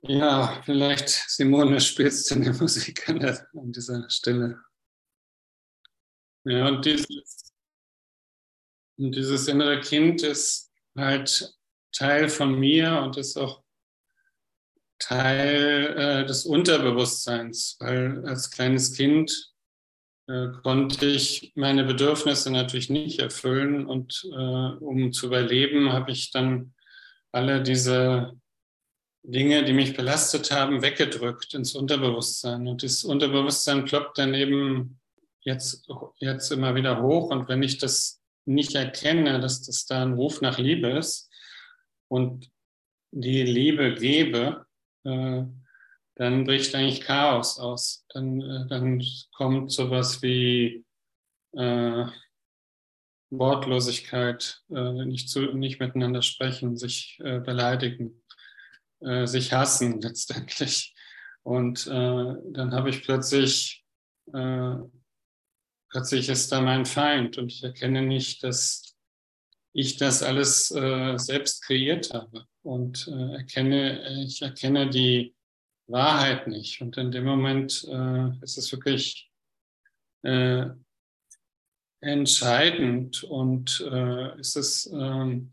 [0.04, 4.60] Ja, vielleicht, Simone, spielst du eine Musik an, der, an dieser Stelle.
[6.44, 7.54] Ja, und dieses,
[8.98, 11.56] und dieses innere Kind ist halt
[11.92, 13.64] Teil von mir und ist auch
[15.02, 19.52] Teil äh, des Unterbewusstseins, weil als kleines Kind
[20.28, 26.32] äh, konnte ich meine Bedürfnisse natürlich nicht erfüllen und äh, um zu überleben, habe ich
[26.32, 26.74] dann
[27.32, 28.34] alle diese
[29.24, 32.68] Dinge, die mich belastet haben, weggedrückt ins Unterbewusstsein.
[32.68, 35.00] Und das Unterbewusstsein ploppt dann eben
[35.42, 35.88] jetzt,
[36.20, 37.30] jetzt immer wieder hoch.
[37.30, 41.30] Und wenn ich das nicht erkenne, dass das da ein Ruf nach Liebe ist
[42.08, 42.50] und
[43.12, 44.66] die Liebe gebe,
[45.04, 45.44] äh,
[46.16, 48.06] dann bricht eigentlich Chaos aus.
[48.10, 49.04] Dann, äh, dann
[49.36, 50.86] kommt sowas wie
[51.54, 52.06] äh,
[53.30, 58.22] Wortlosigkeit, äh, nicht, zu, nicht miteinander sprechen, sich äh, beleidigen,
[59.00, 60.96] äh, sich hassen letztendlich.
[61.44, 63.84] Und dann habe ich plötzlich
[65.92, 68.96] plötzlich ist da mein Feind und ich erkenne nicht, dass
[69.74, 75.36] ich das alles äh, selbst kreiert habe und äh, erkenne, ich erkenne die
[75.88, 76.82] Wahrheit nicht.
[76.82, 79.30] Und in dem Moment äh, ist es wirklich
[80.24, 80.68] äh,
[82.02, 85.52] entscheidend und äh, ist es ähm,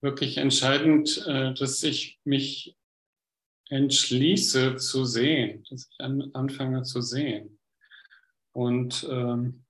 [0.00, 2.76] wirklich entscheidend, äh, dass ich mich
[3.68, 7.58] entschließe zu sehen, dass ich an, anfange zu sehen.
[8.52, 9.64] Und, ähm,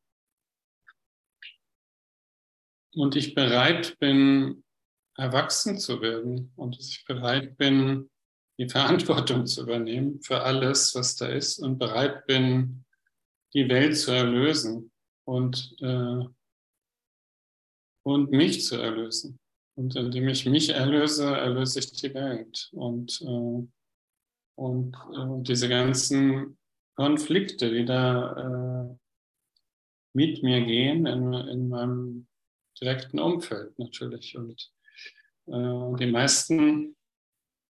[2.95, 4.65] und ich bereit bin,
[5.16, 8.11] erwachsen zu werden und dass ich bereit bin,
[8.59, 12.85] die Verantwortung zu übernehmen für alles, was da ist und bereit bin,
[13.55, 14.90] die Welt zu erlösen
[15.24, 16.24] und, äh,
[18.02, 19.38] und mich zu erlösen.
[19.76, 22.70] Und indem ich mich erlöse, erlöse ich die Welt.
[22.72, 23.66] Und, äh,
[24.55, 26.57] und äh, diese ganzen
[26.94, 28.96] Konflikte, die da äh,
[30.14, 32.26] mit mir gehen in, in meinem
[32.81, 34.37] direkten Umfeld natürlich.
[34.37, 34.72] Und
[35.47, 36.97] äh, die meisten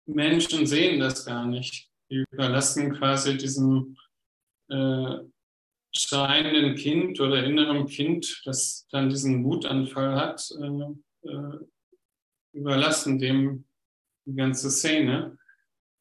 [0.07, 1.89] Menschen sehen das gar nicht.
[2.11, 3.97] Die überlassen quasi diesem
[4.69, 5.19] äh,
[5.95, 11.59] schreienden Kind oder inneren Kind, das dann diesen Wutanfall hat, äh, äh
[12.55, 13.65] überlassen dem
[14.27, 15.39] die ganze Szene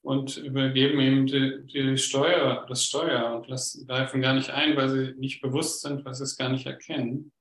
[0.03, 4.89] und übergeben ihm die, die Steuer, das Steuer und lassen, greifen gar nicht ein, weil
[4.89, 7.31] sie nicht bewusst sind, weil sie es gar nicht erkennen.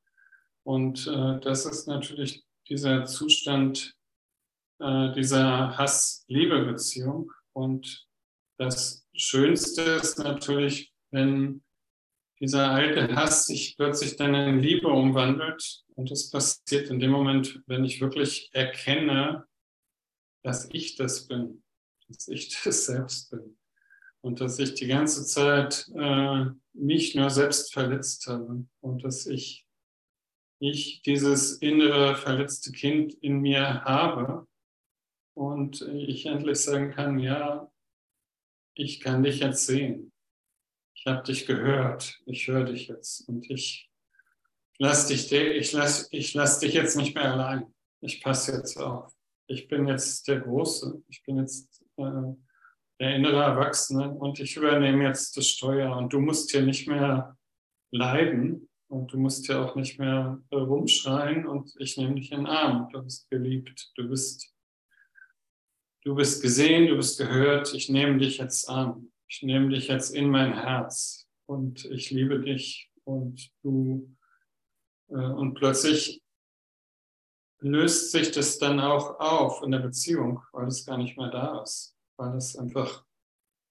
[0.62, 3.97] Und äh, das ist natürlich dieser Zustand
[4.81, 7.33] äh, dieser Hass-Liebe-Beziehung.
[7.53, 8.07] Und
[8.59, 11.62] das Schönste ist natürlich, wenn
[12.40, 15.83] dieser alte Hass sich plötzlich dann in Liebe umwandelt.
[15.95, 19.47] Und das passiert in dem Moment, wenn ich wirklich erkenne,
[20.43, 21.62] dass ich das bin
[22.11, 23.57] dass ich das selbst bin
[24.21, 29.66] und dass ich die ganze Zeit äh, mich nur selbst verletzt habe und dass ich,
[30.59, 34.47] ich dieses innere verletzte Kind in mir habe
[35.40, 37.72] und ich endlich sagen kann, ja,
[38.74, 40.12] ich kann dich jetzt sehen.
[40.94, 43.90] Ich habe dich gehört, ich höre dich jetzt und ich
[44.79, 47.74] lass dich, ich lass, ich lass dich jetzt nicht mehr allein.
[48.03, 49.14] Ich passe jetzt auf.
[49.46, 52.35] ich bin jetzt der Große, ich bin jetzt äh,
[53.00, 57.35] der innere Erwachsene und ich übernehme jetzt das Steuer und du musst hier nicht mehr
[57.90, 62.40] leiden und du musst hier auch nicht mehr äh, rumschreien und ich nehme dich in
[62.40, 62.90] den Arm.
[62.92, 64.53] Du bist geliebt, du bist,
[66.02, 70.14] du bist gesehen, du bist gehört, ich nehme dich jetzt an, ich nehme dich jetzt
[70.14, 74.16] in mein Herz und ich liebe dich und du
[75.08, 76.22] äh, und plötzlich
[77.60, 81.62] löst sich das dann auch auf in der Beziehung, weil es gar nicht mehr da
[81.62, 83.04] ist, weil es einfach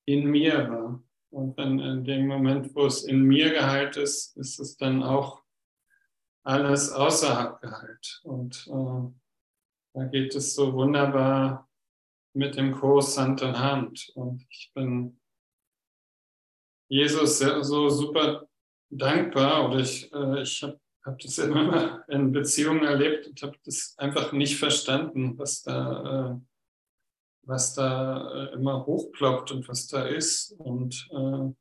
[0.06, 1.04] in mir war.
[1.32, 5.44] Und dann in dem Moment, wo es in mir geheilt ist, ist es dann auch
[6.44, 8.22] alles außerhalb geheilt.
[8.24, 9.12] Und äh,
[9.94, 11.69] da geht es so wunderbar
[12.34, 14.12] mit dem Kurs Hand in Hand.
[14.16, 15.20] Und ich bin
[16.88, 18.48] Jesus so super
[18.90, 23.96] dankbar oder ich, äh, ich habe habe das immer in Beziehungen erlebt und habe das
[23.98, 26.40] einfach nicht verstanden, was da, äh,
[27.44, 30.52] was da äh, immer hochploppt und was da ist.
[30.60, 31.54] Und äh,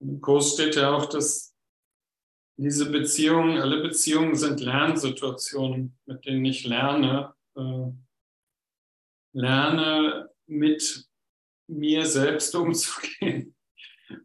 [0.00, 1.54] im Kurs steht ja auch, dass
[2.56, 7.90] diese Beziehungen, alle Beziehungen sind Lernsituationen, mit denen ich lerne, äh,
[9.32, 11.08] lerne mit
[11.68, 13.54] mir selbst umzugehen.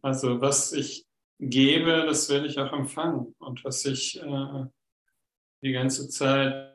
[0.01, 1.07] Also was ich
[1.39, 3.35] gebe, das werde ich auch empfangen.
[3.39, 4.65] Und was ich äh,
[5.61, 6.73] die ganze Zeit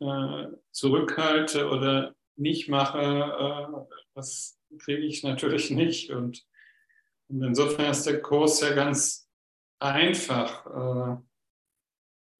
[0.00, 6.10] äh, zurückhalte oder nicht mache, äh, das kriege ich natürlich nicht.
[6.10, 6.44] Und,
[7.28, 9.28] und, insofern ist der Kurs ja ganz
[9.78, 11.20] einfach.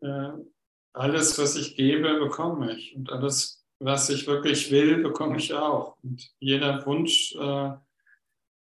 [0.03, 0.33] Äh, äh,
[0.95, 2.95] alles, was ich gebe, bekomme ich.
[2.95, 5.97] Und alles, was ich wirklich will, bekomme ich auch.
[6.03, 7.73] Und jeder Wunsch äh,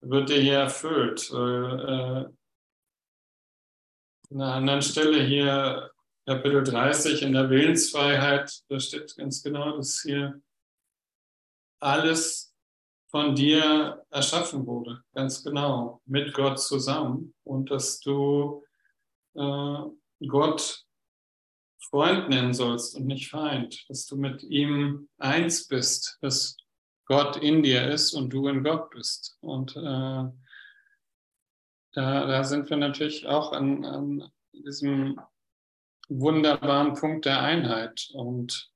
[0.01, 1.29] wird dir hier erfüllt.
[1.31, 2.35] Äh, an
[4.31, 5.91] einer anderen Stelle hier,
[6.25, 10.41] Kapitel 30 in der Willensfreiheit, da steht ganz genau, dass hier
[11.81, 12.55] alles
[13.09, 18.63] von dir erschaffen wurde, ganz genau, mit Gott zusammen und dass du
[19.35, 19.77] äh,
[20.25, 20.85] Gott
[21.91, 26.55] Freund nennen sollst und nicht Feind, dass du mit ihm eins bist, dass
[27.05, 29.37] Gott in dir ist und du in Gott bist.
[29.41, 30.29] Und äh,
[31.93, 35.19] da, da sind wir natürlich auch an, an diesem
[36.07, 38.09] wunderbaren Punkt der Einheit.
[38.13, 38.71] Und,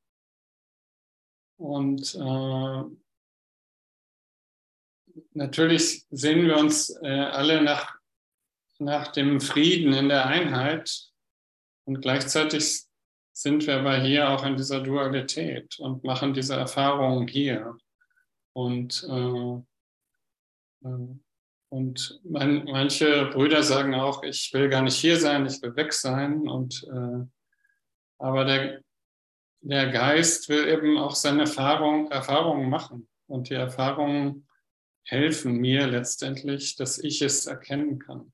[1.58, 2.84] und äh,
[5.32, 7.95] natürlich sehen wir uns äh, alle nach,
[8.80, 11.10] nach dem Frieden in der Einheit.
[11.86, 12.86] Und gleichzeitig
[13.36, 17.78] sind wir aber hier auch in dieser Dualität und machen diese Erfahrungen hier.
[18.54, 19.62] Und äh,
[20.88, 21.15] äh
[21.69, 25.91] und man, manche Brüder sagen auch, ich will gar nicht hier sein, ich will weg
[25.91, 26.48] sein.
[26.48, 27.26] Und, äh,
[28.17, 28.82] aber der,
[29.60, 33.10] der Geist will eben auch seine Erfahrung, Erfahrungen machen.
[33.28, 34.48] Und die Erfahrungen
[35.04, 38.32] helfen mir letztendlich, dass ich es erkennen kann.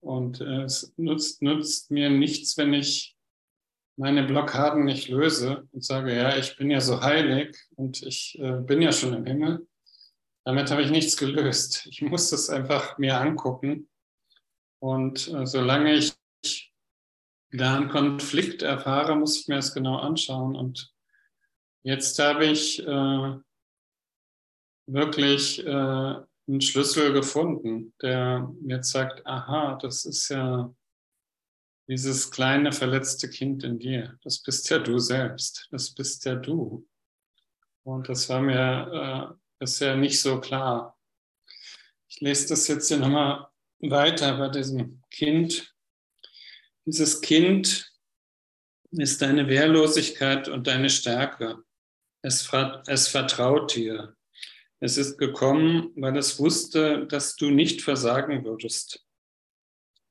[0.00, 3.13] Und äh, es nutzt, nutzt mir nichts, wenn ich
[3.96, 8.60] meine Blockaden nicht löse und sage, ja, ich bin ja so heilig und ich äh,
[8.60, 9.66] bin ja schon im Himmel.
[10.44, 11.86] Damit habe ich nichts gelöst.
[11.86, 13.88] Ich muss das einfach mir angucken.
[14.80, 16.14] Und äh, solange ich
[17.52, 20.56] da einen Konflikt erfahre, muss ich mir das genau anschauen.
[20.56, 20.92] Und
[21.82, 23.38] jetzt habe ich äh,
[24.86, 25.70] wirklich äh,
[26.46, 30.74] einen Schlüssel gefunden, der jetzt sagt, aha, das ist ja
[31.88, 34.18] dieses kleine verletzte Kind in dir.
[34.22, 35.68] Das bist ja du selbst.
[35.70, 36.88] Das bist ja du.
[37.82, 40.98] Und das war mir äh, ja nicht so klar.
[42.08, 43.48] Ich lese das jetzt hier nochmal
[43.80, 45.74] weiter bei diesem Kind.
[46.86, 47.90] Dieses Kind
[48.90, 51.62] ist deine Wehrlosigkeit und deine Stärke.
[52.22, 52.50] Es,
[52.86, 54.16] es vertraut dir.
[54.80, 59.04] Es ist gekommen, weil es wusste, dass du nicht versagen würdest.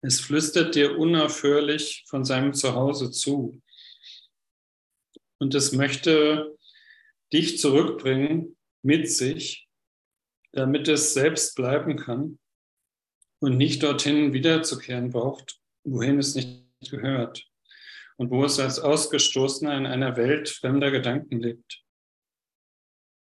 [0.06, 3.62] Es flüstert dir unaufhörlich von seinem Zuhause zu.
[5.40, 6.58] Und es möchte
[7.32, 9.70] dich zurückbringen mit sich,
[10.52, 12.38] damit es selbst bleiben kann
[13.40, 17.50] und nicht dorthin wiederzukehren braucht, wohin es nicht gehört
[18.18, 21.82] und wo es als Ausgestoßener in einer Welt fremder Gedanken lebt.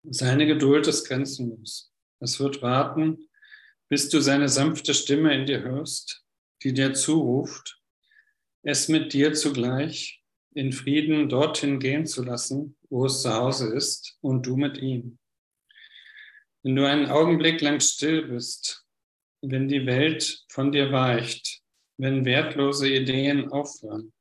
[0.04, 1.91] Seine Geduld ist grenzenlos.
[2.20, 3.28] Es wird warten,
[3.89, 6.27] bis du seine sanfte Stimme in dir hörst,
[6.64, 7.82] die dir zuruft,
[8.64, 14.18] es mit dir zugleich in Frieden dorthin gehen zu lassen, wo es zu Hause ist,
[14.22, 15.20] und du mit ihm.
[16.64, 18.84] Wenn du einen Augenblick lang still bist,
[19.41, 21.62] wenn die Welt von dir weicht,
[21.97, 24.14] wenn wertlose Ideen aufhören,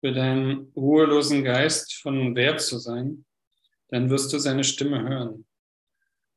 [0.00, 3.24] für deinen ruhelosen Geist von Wert zu sein,
[3.88, 5.46] dann wirst du seine Stimme hören.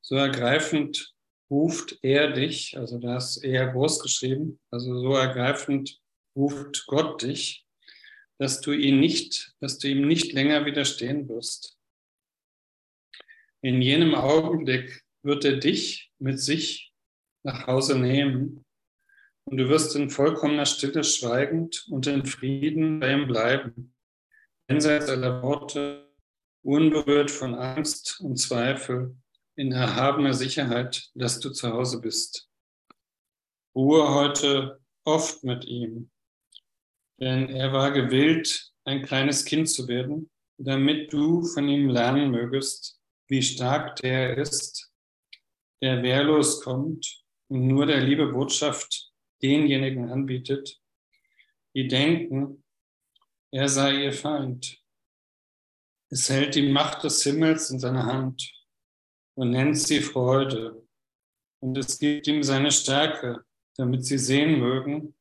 [0.01, 1.13] So ergreifend
[1.49, 5.99] ruft er dich, also da ist er groß geschrieben, also so ergreifend
[6.35, 7.65] ruft Gott dich,
[8.37, 11.77] dass du ihn nicht, dass du ihm nicht länger widerstehen wirst.
[13.61, 16.93] In jenem Augenblick wird er dich mit sich
[17.43, 18.63] nach Hause nehmen
[19.45, 23.95] und du wirst in vollkommener Stille schweigend und in Frieden bei ihm bleiben,
[24.69, 26.13] jenseits aller Worte,
[26.63, 29.15] unberührt von Angst und Zweifel,
[29.57, 32.47] in erhabener Sicherheit, dass du zu Hause bist.
[33.75, 36.11] Ruhe heute oft mit ihm,
[37.19, 42.99] denn er war gewillt, ein kleines Kind zu werden, damit du von ihm lernen mögest,
[43.27, 44.91] wie stark der ist,
[45.81, 50.79] der wehrlos kommt und nur der Liebe Botschaft denjenigen anbietet,
[51.75, 52.63] die denken,
[53.51, 54.81] er sei ihr Feind.
[56.09, 58.56] Es hält die Macht des Himmels in seiner Hand
[59.37, 60.83] und nennt sie Freude.
[61.61, 63.45] Und es gibt ihm seine Stärke,
[63.77, 65.15] damit sie sehen mögen,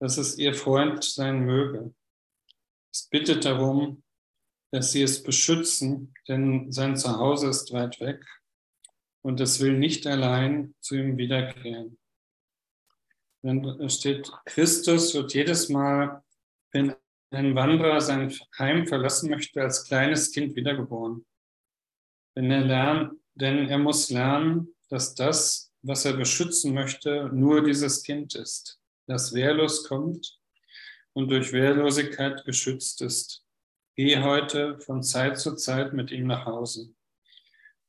[0.00, 1.94] dass es ihr Freund sein möge.
[2.92, 4.02] Es bittet darum,
[4.70, 8.22] dass sie es beschützen, denn sein Zuhause ist weit weg
[9.22, 11.98] und es will nicht allein zu ihm wiederkehren.
[13.42, 16.22] Dann steht, Christus wird jedes Mal,
[16.72, 16.94] wenn
[17.30, 21.24] ein Wanderer sein Heim verlassen möchte, als kleines Kind wiedergeboren.
[22.34, 28.02] Wenn er lernt, denn er muss lernen, dass das, was er beschützen möchte, nur dieses
[28.02, 30.38] Kind ist, das wehrlos kommt
[31.12, 33.44] und durch Wehrlosigkeit geschützt ist.
[33.96, 36.92] Geh heute von Zeit zu Zeit mit ihm nach Hause.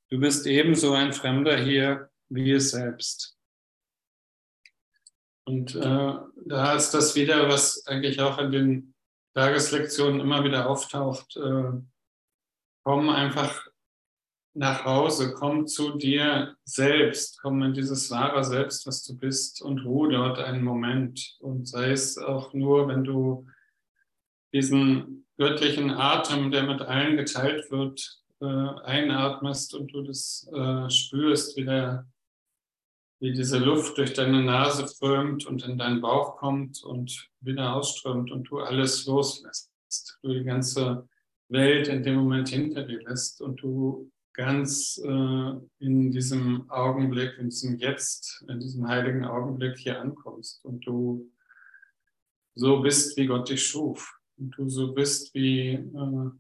[0.09, 3.35] Du bist ebenso ein Fremder hier wie es selbst.
[5.45, 6.13] Und äh,
[6.45, 8.95] da ist das wieder, was eigentlich auch in den
[9.33, 11.35] Tageslektionen immer wieder auftaucht.
[11.37, 11.71] Äh,
[12.83, 13.68] komm einfach
[14.53, 19.85] nach Hause, komm zu dir selbst, komm in dieses wahre Selbst, was du bist und
[19.85, 21.37] ruhe dort einen Moment.
[21.39, 23.47] Und sei es auch nur, wenn du
[24.53, 31.55] diesen göttlichen Atem, der mit allen geteilt wird, äh, einatmest und du das äh, spürst,
[31.57, 32.07] wie, der,
[33.19, 38.31] wie diese Luft durch deine Nase strömt und in deinen Bauch kommt und wieder ausströmt
[38.31, 39.69] und du alles loslässt.
[40.21, 41.07] Du die ganze
[41.49, 47.49] Welt in dem Moment hinter dir lässt und du ganz äh, in diesem Augenblick, in
[47.49, 51.31] diesem Jetzt, in diesem heiligen Augenblick hier ankommst und du
[52.55, 56.31] so bist, wie Gott dich schuf und du so bist, wie äh,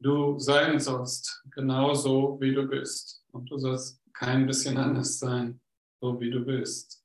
[0.00, 3.24] du sein sollst, genauso wie du bist.
[3.32, 5.60] Und du sollst kein bisschen anders sein,
[6.00, 7.04] so wie du bist.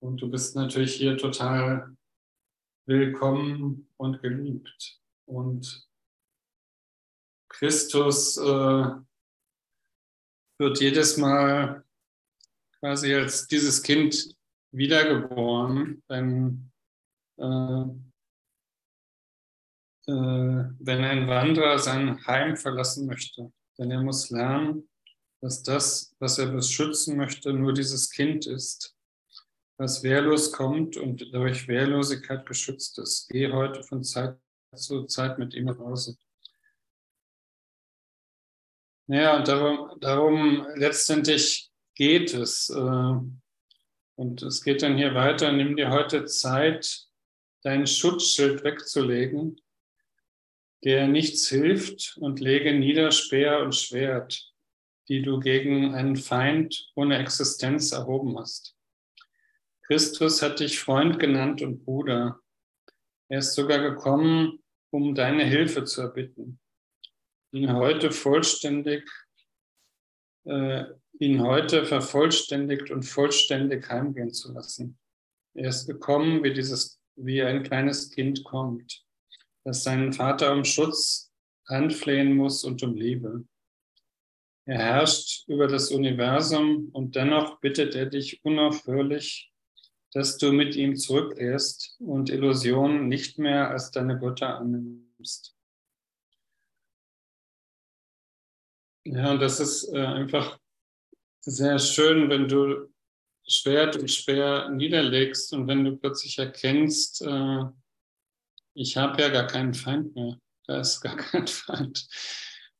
[0.00, 1.96] Und du bist natürlich hier total
[2.86, 5.00] willkommen und geliebt.
[5.26, 5.88] Und
[7.52, 8.84] Christus äh,
[10.58, 11.84] wird jedes Mal
[12.80, 14.34] quasi als dieses Kind
[14.72, 16.72] wiedergeboren, wenn,
[17.38, 17.84] äh,
[20.10, 23.52] äh, wenn ein Wanderer sein Heim verlassen möchte.
[23.78, 24.88] Denn er muss lernen,
[25.40, 28.96] dass das, was er beschützen möchte, nur dieses Kind ist,
[29.78, 33.28] was wehrlos kommt und durch Wehrlosigkeit geschützt ist.
[33.28, 34.38] Geh heute von Zeit
[34.74, 36.16] zu Zeit mit ihm nach Hause.
[39.12, 42.70] Ja, und darum, darum letztendlich geht es.
[42.70, 43.14] Äh,
[44.14, 45.52] und es geht dann hier weiter.
[45.52, 47.08] Nimm dir heute Zeit,
[47.62, 49.60] dein Schutzschild wegzulegen,
[50.82, 54.50] der nichts hilft, und lege nieder Speer und Schwert,
[55.08, 58.74] die du gegen einen Feind ohne Existenz erhoben hast.
[59.82, 62.40] Christus hat dich Freund genannt und Bruder.
[63.28, 66.61] Er ist sogar gekommen, um deine Hilfe zu erbitten
[67.52, 69.08] ihn heute vollständig,
[70.44, 70.84] äh,
[71.18, 74.98] ihn heute vervollständigt und vollständig heimgehen zu lassen.
[75.54, 79.04] Er ist gekommen, wie dieses, wie ein kleines Kind kommt,
[79.64, 81.30] das seinen Vater um Schutz
[81.66, 83.44] anflehen muss und um Liebe.
[84.64, 89.52] Er herrscht über das Universum und dennoch bittet er dich unaufhörlich,
[90.12, 95.51] dass du mit ihm zurückkehrst und Illusionen nicht mehr als deine Götter annimmst.
[99.04, 100.58] Ja, und das ist äh, einfach
[101.40, 102.88] sehr schön, wenn du
[103.46, 107.64] Schwert und Speer niederlegst und wenn du plötzlich erkennst, äh,
[108.74, 110.38] ich habe ja gar keinen Feind mehr.
[110.66, 112.06] Da ist gar kein Feind.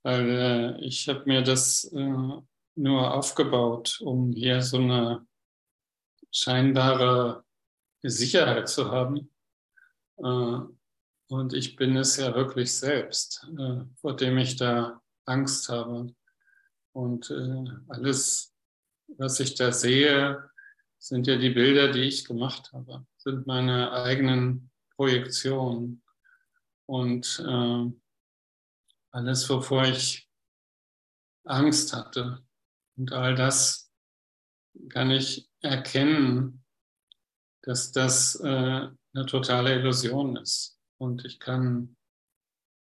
[0.02, 2.42] Weil äh, ich habe mir das äh,
[2.76, 5.26] nur aufgebaut, um hier so eine
[6.30, 7.44] scheinbare
[8.02, 9.30] Sicherheit zu haben.
[10.18, 10.60] Äh,
[11.28, 16.14] und ich bin es ja wirklich selbst, äh, vor dem ich da Angst habe.
[16.92, 18.54] Und äh, alles,
[19.16, 20.50] was ich da sehe,
[20.98, 26.02] sind ja die Bilder, die ich gemacht habe, sind meine eigenen Projektionen.
[26.86, 27.92] Und äh,
[29.10, 30.28] alles, wovor ich
[31.44, 32.44] Angst hatte.
[32.96, 33.90] Und all das
[34.90, 36.64] kann ich erkennen,
[37.62, 40.78] dass das äh, eine totale Illusion ist.
[40.98, 41.96] Und ich kann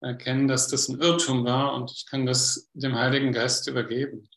[0.02, 4.28] erkennen, dass das ein Irrtum war und ich kann das dem Heiligen Geist übergeben.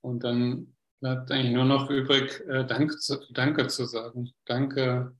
[0.00, 4.32] Und dann bleibt eigentlich nur noch übrig, äh, Danke, zu, Danke zu sagen.
[4.46, 5.16] Danke,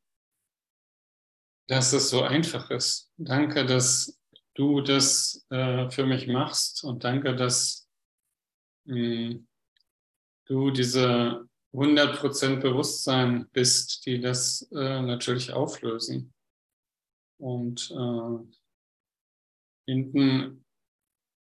[1.68, 3.12] dass es so einfach ist.
[3.16, 4.18] Danke, dass
[4.54, 7.88] du das äh, für mich machst und danke, dass
[8.86, 9.46] hm,
[10.46, 16.32] du diese 100% Bewusstsein bist, die das äh, natürlich auflösen.
[17.38, 18.56] Und äh,
[19.88, 20.66] hinten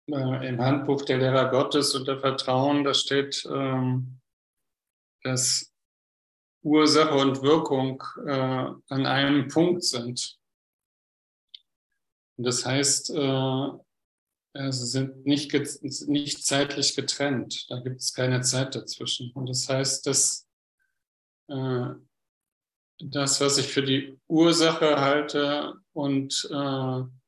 [0.08, 4.22] äh, im Handbuch der Lehrer Gottes unter Vertrauen, da steht, ähm,
[5.24, 5.74] dass
[6.62, 8.32] Ursache und Wirkung äh,
[8.94, 10.38] an einem Punkt sind.
[12.38, 13.70] Und das heißt, äh,
[14.54, 15.54] also sind nicht,
[16.08, 17.66] nicht zeitlich getrennt.
[17.70, 19.32] Da gibt es keine Zeit dazwischen.
[19.34, 20.48] Und das heißt, dass
[21.48, 21.90] äh,
[23.00, 27.19] das, was ich für die Ursache halte und, äh, und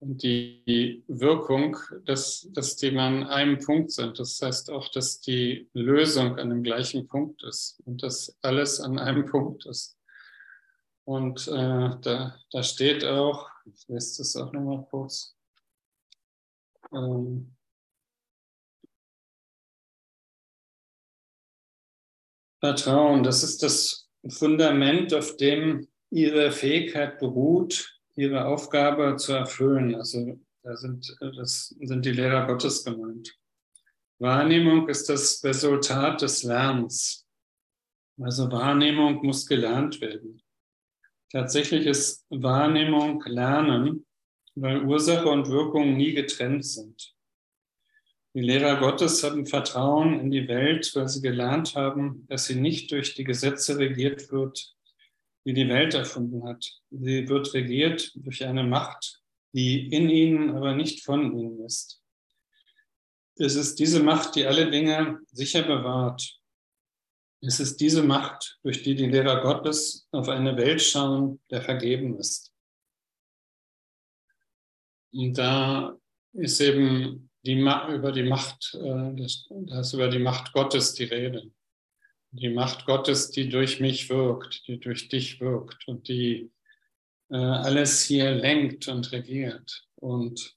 [0.00, 4.18] die Wirkung, dass, dass die an einem Punkt sind.
[4.18, 8.98] Das heißt auch, dass die Lösung an dem gleichen Punkt ist und dass alles an
[8.98, 9.98] einem Punkt ist.
[11.04, 15.34] Und äh, da, da steht auch, ich lese das auch nochmal kurz.
[16.92, 17.56] Ähm,
[22.60, 29.94] Vertrauen, das ist das Fundament, auf dem Ihre Fähigkeit beruht, Ihre Aufgabe zu erfüllen.
[29.94, 33.34] Also da sind, das sind die Lehrer Gottes gemeint.
[34.18, 37.26] Wahrnehmung ist das Resultat des Lernens.
[38.20, 40.42] Also Wahrnehmung muss gelernt werden.
[41.30, 44.04] Tatsächlich ist Wahrnehmung Lernen
[44.60, 47.14] weil Ursache und Wirkung nie getrennt sind.
[48.34, 52.92] Die Lehrer Gottes haben Vertrauen in die Welt, weil sie gelernt haben, dass sie nicht
[52.92, 54.76] durch die Gesetze regiert wird,
[55.48, 56.62] die die Welt erfunden hat.
[56.90, 59.22] Sie wird regiert durch eine Macht,
[59.54, 62.02] die in ihnen, aber nicht von ihnen ist.
[63.36, 66.38] Es ist diese Macht, die alle Dinge sicher bewahrt.
[67.40, 72.18] Es ist diese Macht, durch die die Lehrer Gottes auf eine Welt schauen, der vergeben
[72.18, 72.52] ist.
[75.14, 75.96] Und da
[76.34, 79.14] ist eben die, über die Macht, äh,
[79.48, 81.50] da ist über die Macht Gottes die Rede.
[82.30, 86.50] Die Macht Gottes, die durch mich wirkt, die durch dich wirkt und die
[87.30, 89.86] äh, alles hier lenkt und regiert.
[89.96, 90.56] Und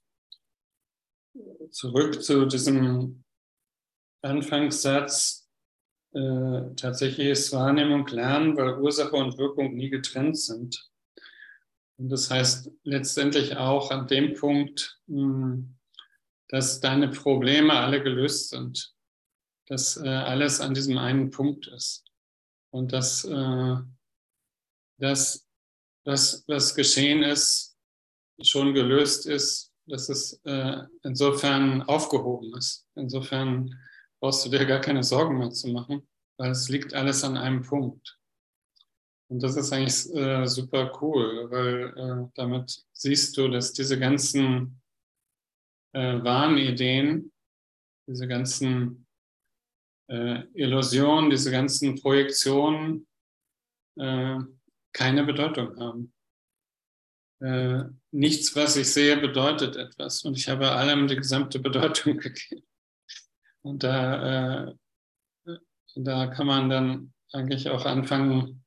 [1.70, 3.24] zurück zu diesem
[4.22, 5.50] Anfangssatz,
[6.14, 10.90] äh, tatsächlich ist Wahrnehmung Lernen, weil Ursache und Wirkung nie getrennt sind.
[11.98, 15.78] Und das heißt letztendlich auch an dem Punkt, hm,
[16.50, 18.94] dass deine Probleme alle gelöst sind,
[19.72, 22.04] dass äh, alles an diesem einen Punkt ist
[22.72, 23.76] und dass äh,
[25.00, 25.48] das,
[26.04, 27.78] was, was geschehen ist,
[28.42, 32.86] schon gelöst ist, dass es äh, insofern aufgehoben ist.
[32.96, 33.74] Insofern
[34.20, 36.06] brauchst du dir gar keine Sorgen mehr zu machen,
[36.38, 38.20] weil es liegt alles an einem Punkt.
[39.30, 44.82] Und das ist eigentlich äh, super cool, weil äh, damit siehst du, dass diese ganzen
[45.94, 47.32] äh, Wahnideen,
[48.06, 49.01] diese ganzen
[50.12, 53.08] äh, Illusionen, diese ganzen Projektionen
[53.98, 54.38] äh,
[54.94, 56.14] keine Bedeutung haben.
[57.40, 60.24] Äh, nichts, was ich sehe, bedeutet etwas.
[60.24, 62.66] Und ich habe allem die gesamte Bedeutung gegeben.
[63.64, 64.74] Und da,
[65.96, 68.64] da kann man dann eigentlich auch anfangen,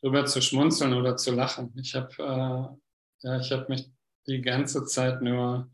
[0.00, 1.72] drüber zu schmunzeln oder zu lachen.
[1.76, 2.78] Ich habe äh,
[3.26, 3.90] ja, ich hab mich
[4.26, 5.70] die ganze Zeit nur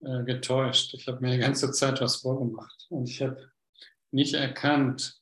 [0.00, 0.94] äh, getäuscht.
[0.94, 3.50] Ich habe mir die ganze Zeit was vorgemacht und ich habe
[4.14, 5.20] nicht erkannt,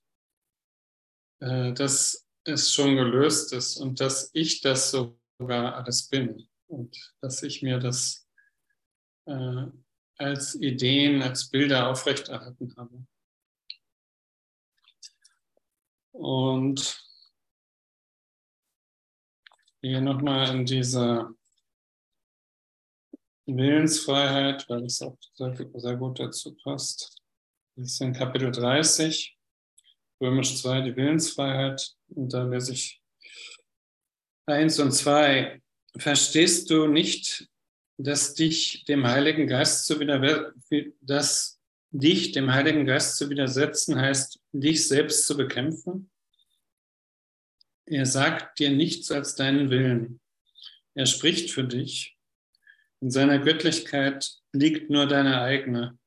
[1.41, 7.43] äh, dass es schon gelöst ist und dass ich das sogar alles bin und dass
[7.43, 8.29] ich mir das
[9.27, 9.67] äh,
[10.19, 13.07] als Ideen, als Bilder aufrechterhalten habe.
[16.13, 17.03] Und
[19.81, 21.35] gehe nochmal in diese
[23.47, 27.22] Willensfreiheit, weil es auch sehr, sehr gut dazu passt.
[27.75, 29.35] Das ist in Kapitel 30,
[30.21, 31.95] Römisch 2, die Willensfreiheit.
[32.09, 33.01] Und da lese ich
[34.45, 35.63] 1 und 2.
[35.97, 37.49] Verstehst du nicht,
[37.97, 39.99] dass dich dem Heiligen Geist zu
[41.01, 41.61] dass
[41.91, 46.11] dich dem Heiligen Geist zu widersetzen heißt, dich selbst zu bekämpfen?
[47.87, 50.21] Er sagt dir nichts als deinen Willen.
[50.95, 52.19] Er spricht für dich.
[53.01, 55.99] In seiner Göttlichkeit liegt nur deine eigene.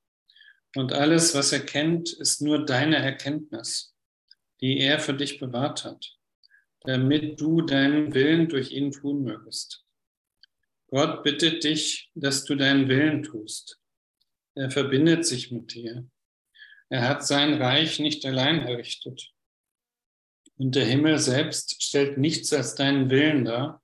[0.76, 3.95] Und alles, was er kennt, ist nur deine Erkenntnis,
[4.59, 6.17] die er für dich bewahrt hat,
[6.82, 9.86] damit du deinen Willen durch ihn tun mögest.
[10.88, 13.80] Gott bittet dich, dass du deinen Willen tust.
[14.53, 16.07] Er verbindet sich mit dir.
[16.89, 19.32] Er hat sein Reich nicht allein errichtet.
[20.57, 23.82] Und der Himmel selbst stellt nichts als deinen Willen dar,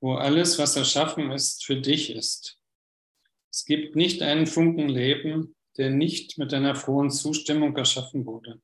[0.00, 2.58] wo alles, was erschaffen ist, für dich ist.
[3.50, 8.62] Es gibt nicht einen Funken Leben, der nicht mit deiner frohen Zustimmung erschaffen wurde,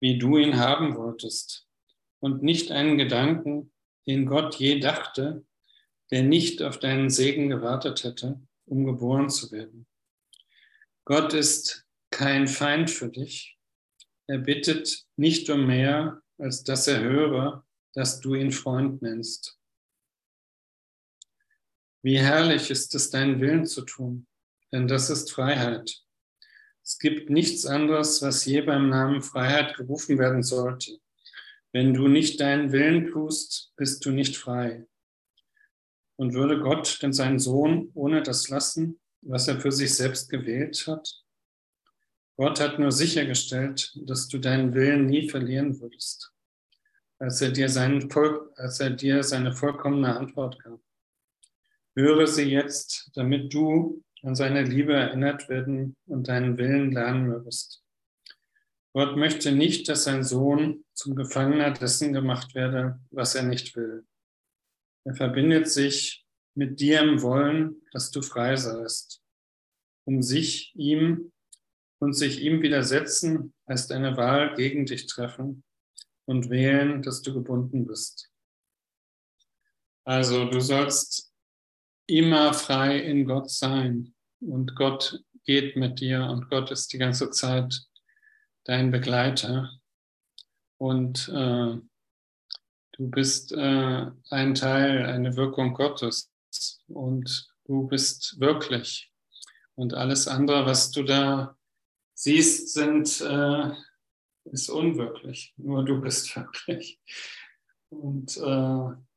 [0.00, 1.66] wie du ihn haben wolltest,
[2.20, 3.72] und nicht einen Gedanken,
[4.06, 5.44] den Gott je dachte,
[6.10, 9.86] der nicht auf deinen Segen gewartet hätte, um geboren zu werden.
[11.04, 13.58] Gott ist kein Feind für dich.
[14.28, 19.58] Er bittet nicht um mehr, als dass er höre, dass du ihn Freund nennst.
[22.02, 24.26] Wie herrlich ist es, deinen Willen zu tun
[24.72, 26.02] denn das ist Freiheit.
[26.82, 30.98] Es gibt nichts anderes, was je beim Namen Freiheit gerufen werden sollte.
[31.70, 34.86] Wenn du nicht deinen Willen tust, bist du nicht frei.
[36.16, 40.86] Und würde Gott denn seinen Sohn ohne das lassen, was er für sich selbst gewählt
[40.86, 41.22] hat?
[42.36, 46.32] Gott hat nur sichergestellt, dass du deinen Willen nie verlieren würdest,
[47.18, 50.80] als er dir, seinen Volk, als er dir seine vollkommene Antwort gab.
[51.94, 57.82] Höre sie jetzt, damit du an seine Liebe erinnert werden und deinen Willen lernen mögest.
[58.94, 64.06] Gott möchte nicht, dass sein Sohn zum Gefangener dessen gemacht werde, was er nicht will.
[65.04, 69.22] Er verbindet sich mit dir im Wollen, dass du frei seist.
[70.04, 71.32] Um sich ihm
[72.00, 75.64] und sich ihm widersetzen, heißt eine Wahl gegen dich treffen
[76.26, 78.30] und wählen, dass du gebunden bist.
[80.04, 81.31] Also du sollst
[82.18, 84.14] immer frei in Gott sein.
[84.40, 87.86] Und Gott geht mit dir und Gott ist die ganze Zeit
[88.64, 89.70] dein Begleiter.
[90.78, 91.78] Und äh,
[92.92, 96.30] du bist äh, ein Teil, eine Wirkung Gottes.
[96.88, 99.10] Und du bist wirklich.
[99.74, 101.56] Und alles andere, was du da
[102.14, 103.70] siehst, sind, äh,
[104.44, 105.54] ist unwirklich.
[105.56, 107.00] Nur du bist wirklich.
[107.88, 109.11] Und äh,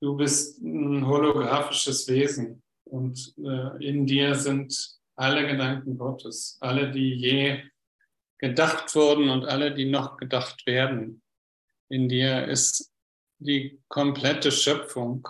[0.00, 7.14] du bist ein holographisches Wesen und äh, in dir sind alle Gedanken Gottes, alle, die
[7.14, 7.62] je
[8.38, 11.22] gedacht wurden und alle, die noch gedacht werden.
[11.88, 12.90] In dir ist
[13.38, 15.28] die komplette Schöpfung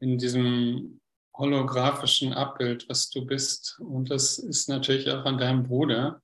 [0.00, 1.00] in diesem
[1.36, 3.78] holographischen Abbild, was du bist.
[3.80, 6.22] Und das ist natürlich auch an deinem Bruder.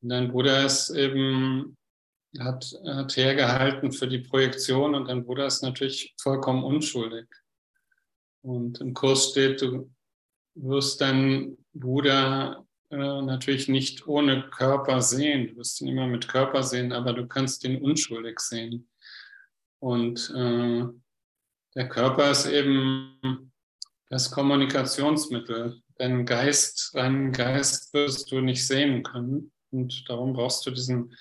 [0.00, 1.76] Und dein Bruder ist eben
[2.38, 7.26] hat, hat hergehalten für die Projektion und dein Bruder ist natürlich vollkommen unschuldig.
[8.42, 9.90] Und im Kurs steht, du
[10.54, 15.48] wirst deinen Bruder äh, natürlich nicht ohne Körper sehen.
[15.48, 18.88] Du wirst ihn immer mit Körper sehen, aber du kannst ihn unschuldig sehen.
[19.80, 20.84] Und äh,
[21.74, 23.52] der Körper ist eben
[24.08, 25.80] das Kommunikationsmittel.
[25.96, 29.52] Deinen Geist, deinen Geist wirst du nicht sehen können.
[29.70, 31.14] Und darum brauchst du diesen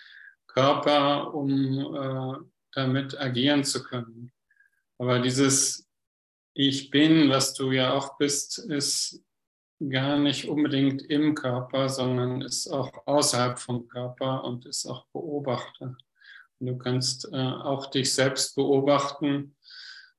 [0.57, 2.37] Körper, um äh,
[2.73, 4.31] damit agieren zu können.
[4.97, 5.87] Aber dieses
[6.55, 9.23] Ich bin, was du ja auch bist, ist
[9.79, 15.95] gar nicht unbedingt im Körper, sondern ist auch außerhalb vom Körper und ist auch Beobachter.
[16.57, 19.55] Und du kannst äh, auch dich selbst beobachten,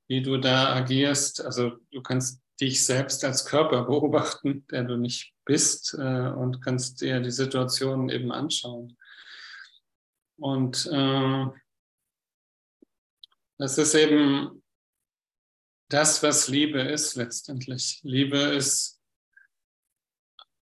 [0.07, 1.43] wie du da agierst.
[1.43, 7.01] Also du kannst dich selbst als Körper beobachten, der du nicht bist äh, und kannst
[7.01, 8.95] dir die Situation eben anschauen.
[10.39, 11.45] Und äh,
[13.57, 14.63] das ist eben
[15.89, 17.99] das, was Liebe ist letztendlich.
[18.03, 19.01] Liebe ist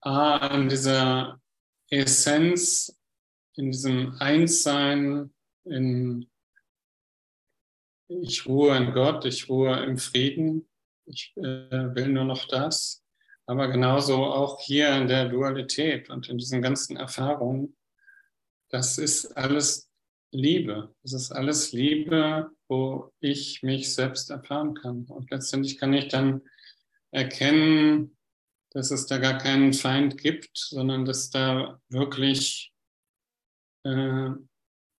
[0.01, 1.41] A, an dieser
[1.89, 2.97] Essenz,
[3.55, 5.34] in diesem Einssein,
[5.65, 6.30] in
[8.07, 10.69] ich ruhe in Gott, ich ruhe im Frieden,
[11.05, 13.03] ich äh, will nur noch das,
[13.47, 17.76] aber genauso auch hier in der Dualität und in diesen ganzen Erfahrungen,
[18.76, 19.89] das ist alles
[20.32, 20.93] Liebe.
[21.01, 25.05] Das ist alles Liebe, wo ich mich selbst erfahren kann.
[25.05, 26.41] Und letztendlich kann ich dann
[27.11, 28.17] erkennen,
[28.71, 32.73] dass es da gar keinen Feind gibt, sondern dass da wirklich
[33.84, 34.32] äh,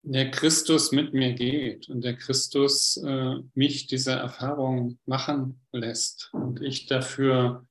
[0.04, 6.62] der Christus mit mir geht und der Christus äh, mich diese Erfahrung machen lässt und
[6.62, 7.68] ich dafür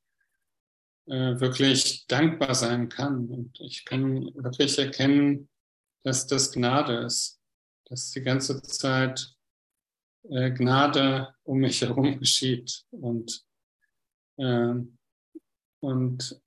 [1.07, 3.27] äh, wirklich dankbar sein kann.
[3.31, 5.49] Und ich kann wirklich erkennen,
[6.05, 7.41] dass das Gnade ist,
[7.87, 9.35] dass die ganze Zeit
[10.31, 13.45] äh, Gnade um mich herum geschieht und,
[14.37, 14.75] äh,
[15.81, 16.41] und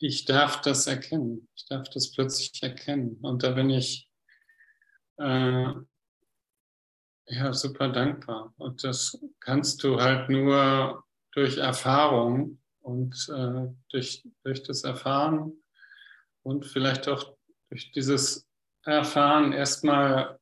[0.00, 1.48] ich darf das erkennen.
[1.56, 3.18] Ich darf das plötzlich erkennen.
[3.20, 4.08] Und da bin ich
[5.16, 5.72] äh,
[7.26, 8.54] ja super dankbar.
[8.58, 15.52] Und das kannst du halt nur durch Erfahrung und äh, durch, durch das Erfahren
[16.42, 17.37] und vielleicht auch
[17.70, 18.46] durch dieses
[18.84, 20.38] Erfahren erstmal,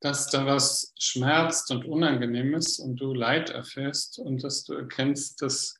[0.00, 5.42] dass da was schmerzt und unangenehm ist und du Leid erfährst und dass du erkennst,
[5.42, 5.74] dass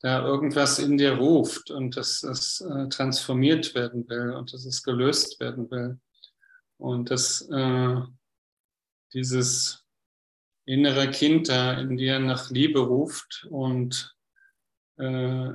[0.00, 4.82] da irgendwas in dir ruft und dass es äh, transformiert werden will und dass es
[4.82, 5.98] gelöst werden will.
[6.78, 8.00] Und dass äh,
[9.12, 9.84] dieses
[10.64, 14.14] innere Kind da in dir nach Liebe ruft und
[14.98, 15.50] äh,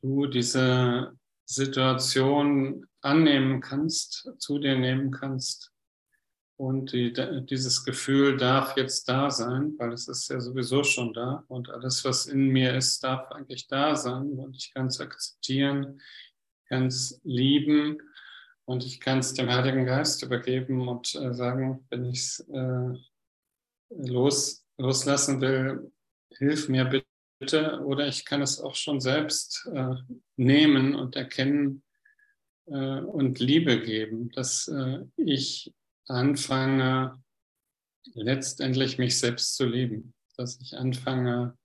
[0.00, 1.12] du diese
[1.46, 5.72] Situation annehmen kannst, zu dir nehmen kannst.
[6.58, 7.12] Und die,
[7.46, 11.44] dieses Gefühl darf jetzt da sein, weil es ist ja sowieso schon da.
[11.48, 14.32] Und alles, was in mir ist, darf eigentlich da sein.
[14.32, 16.00] Und ich kann es akzeptieren,
[16.68, 18.00] kann es lieben.
[18.64, 22.94] Und ich kann es dem Heiligen Geist übergeben und äh, sagen, wenn ich es äh,
[23.90, 25.92] los, loslassen will,
[26.30, 27.05] hilf mir bitte
[27.40, 29.94] oder ich kann es auch schon selbst äh,
[30.36, 31.82] nehmen und erkennen
[32.66, 35.74] äh, und Liebe geben, dass äh, ich
[36.06, 37.22] anfange,
[38.14, 41.56] letztendlich mich selbst zu lieben, dass ich anfange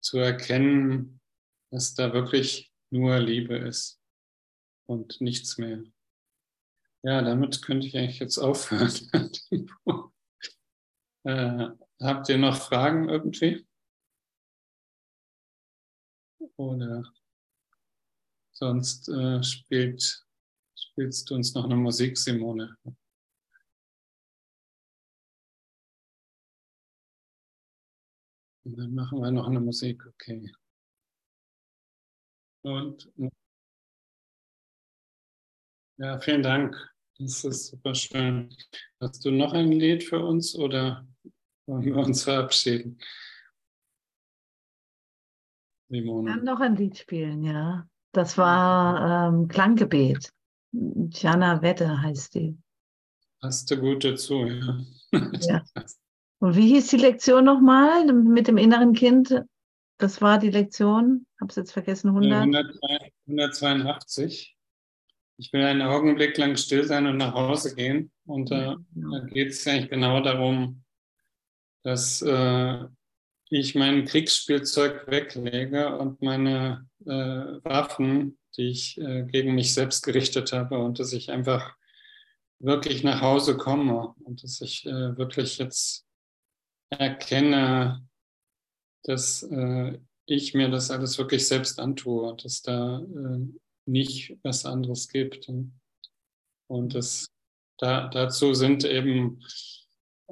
[0.00, 1.20] zu erkennen,
[1.70, 4.00] dass da wirklich nur Liebe ist
[4.86, 5.82] und nichts mehr.
[7.02, 8.92] Ja, damit könnte ich eigentlich jetzt aufhören.
[11.24, 11.68] äh,
[12.00, 13.66] habt ihr noch Fragen irgendwie?
[16.56, 17.04] Oder
[18.52, 20.24] sonst äh, spielt,
[20.74, 22.76] spielst du uns noch eine Musik, Simone?
[28.64, 30.52] Und dann machen wir noch eine Musik, okay.
[32.62, 33.10] Und
[35.98, 36.76] ja, vielen Dank.
[37.18, 38.54] Das ist super schön.
[39.00, 41.06] Hast du noch ein Lied für uns oder
[41.66, 42.98] wollen wir uns verabschieden?
[45.92, 46.30] Simone.
[46.30, 47.86] Ich kann noch ein Lied spielen, ja.
[48.12, 50.32] Das war ähm, Klanggebet.
[50.72, 52.56] Jana Wette heißt die.
[53.42, 54.78] Hast du gut dazu, ja.
[55.40, 55.62] ja.
[56.38, 59.42] Und wie hieß die Lektion nochmal mit dem inneren Kind?
[59.98, 62.74] Das war die Lektion, habe es jetzt vergessen, 100?
[63.26, 64.56] 182.
[65.36, 68.10] Ich will einen Augenblick lang still sein und nach Hause gehen.
[68.26, 70.82] Und äh, ja, da geht es eigentlich genau darum,
[71.84, 72.84] dass äh,
[73.58, 77.08] ich mein Kriegsspielzeug weglege und meine äh,
[77.64, 81.74] Waffen, die ich äh, gegen mich selbst gerichtet habe, und dass ich einfach
[82.58, 86.06] wirklich nach Hause komme und dass ich äh, wirklich jetzt
[86.90, 88.06] erkenne,
[89.02, 93.46] dass äh, ich mir das alles wirklich selbst antue und dass da äh,
[93.86, 95.50] nicht was anderes gibt.
[96.68, 97.26] Und das,
[97.78, 99.42] da, dazu sind eben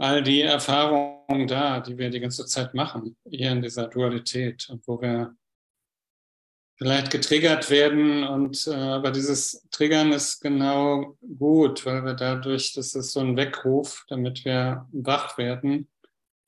[0.01, 5.01] all die Erfahrungen da, die wir die ganze Zeit machen, hier in dieser Dualität wo
[5.01, 5.35] wir
[6.77, 12.95] vielleicht getriggert werden und äh, aber dieses Triggern ist genau gut, weil wir dadurch, das
[12.95, 15.89] ist so ein Weckruf, damit wir wach werden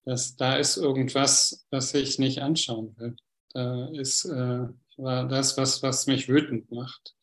[0.05, 3.17] dass da ist irgendwas, was ich nicht anschauen will.
[3.53, 7.15] Da ist äh, das, was, was mich wütend macht.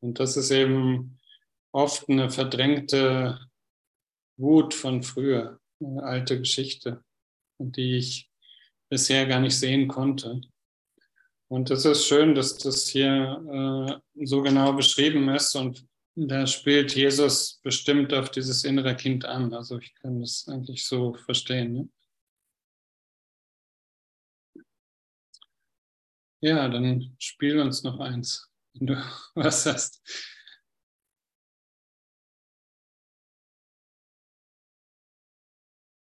[0.00, 1.18] Und das ist eben
[1.72, 3.38] oft eine verdrängte
[4.40, 7.04] Wut von früher, eine alte Geschichte,
[7.58, 8.30] die ich
[8.88, 10.40] bisher gar nicht sehen konnte.
[11.48, 15.86] Und es ist schön, dass das hier äh, so genau beschrieben ist und
[16.16, 19.54] da spielt Jesus bestimmt auf dieses innere Kind an.
[19.54, 21.72] Also ich kann das eigentlich so verstehen.
[21.72, 21.88] Ne?
[26.42, 28.94] Ja, dann spiel uns noch eins, wenn du
[29.34, 30.02] was hast.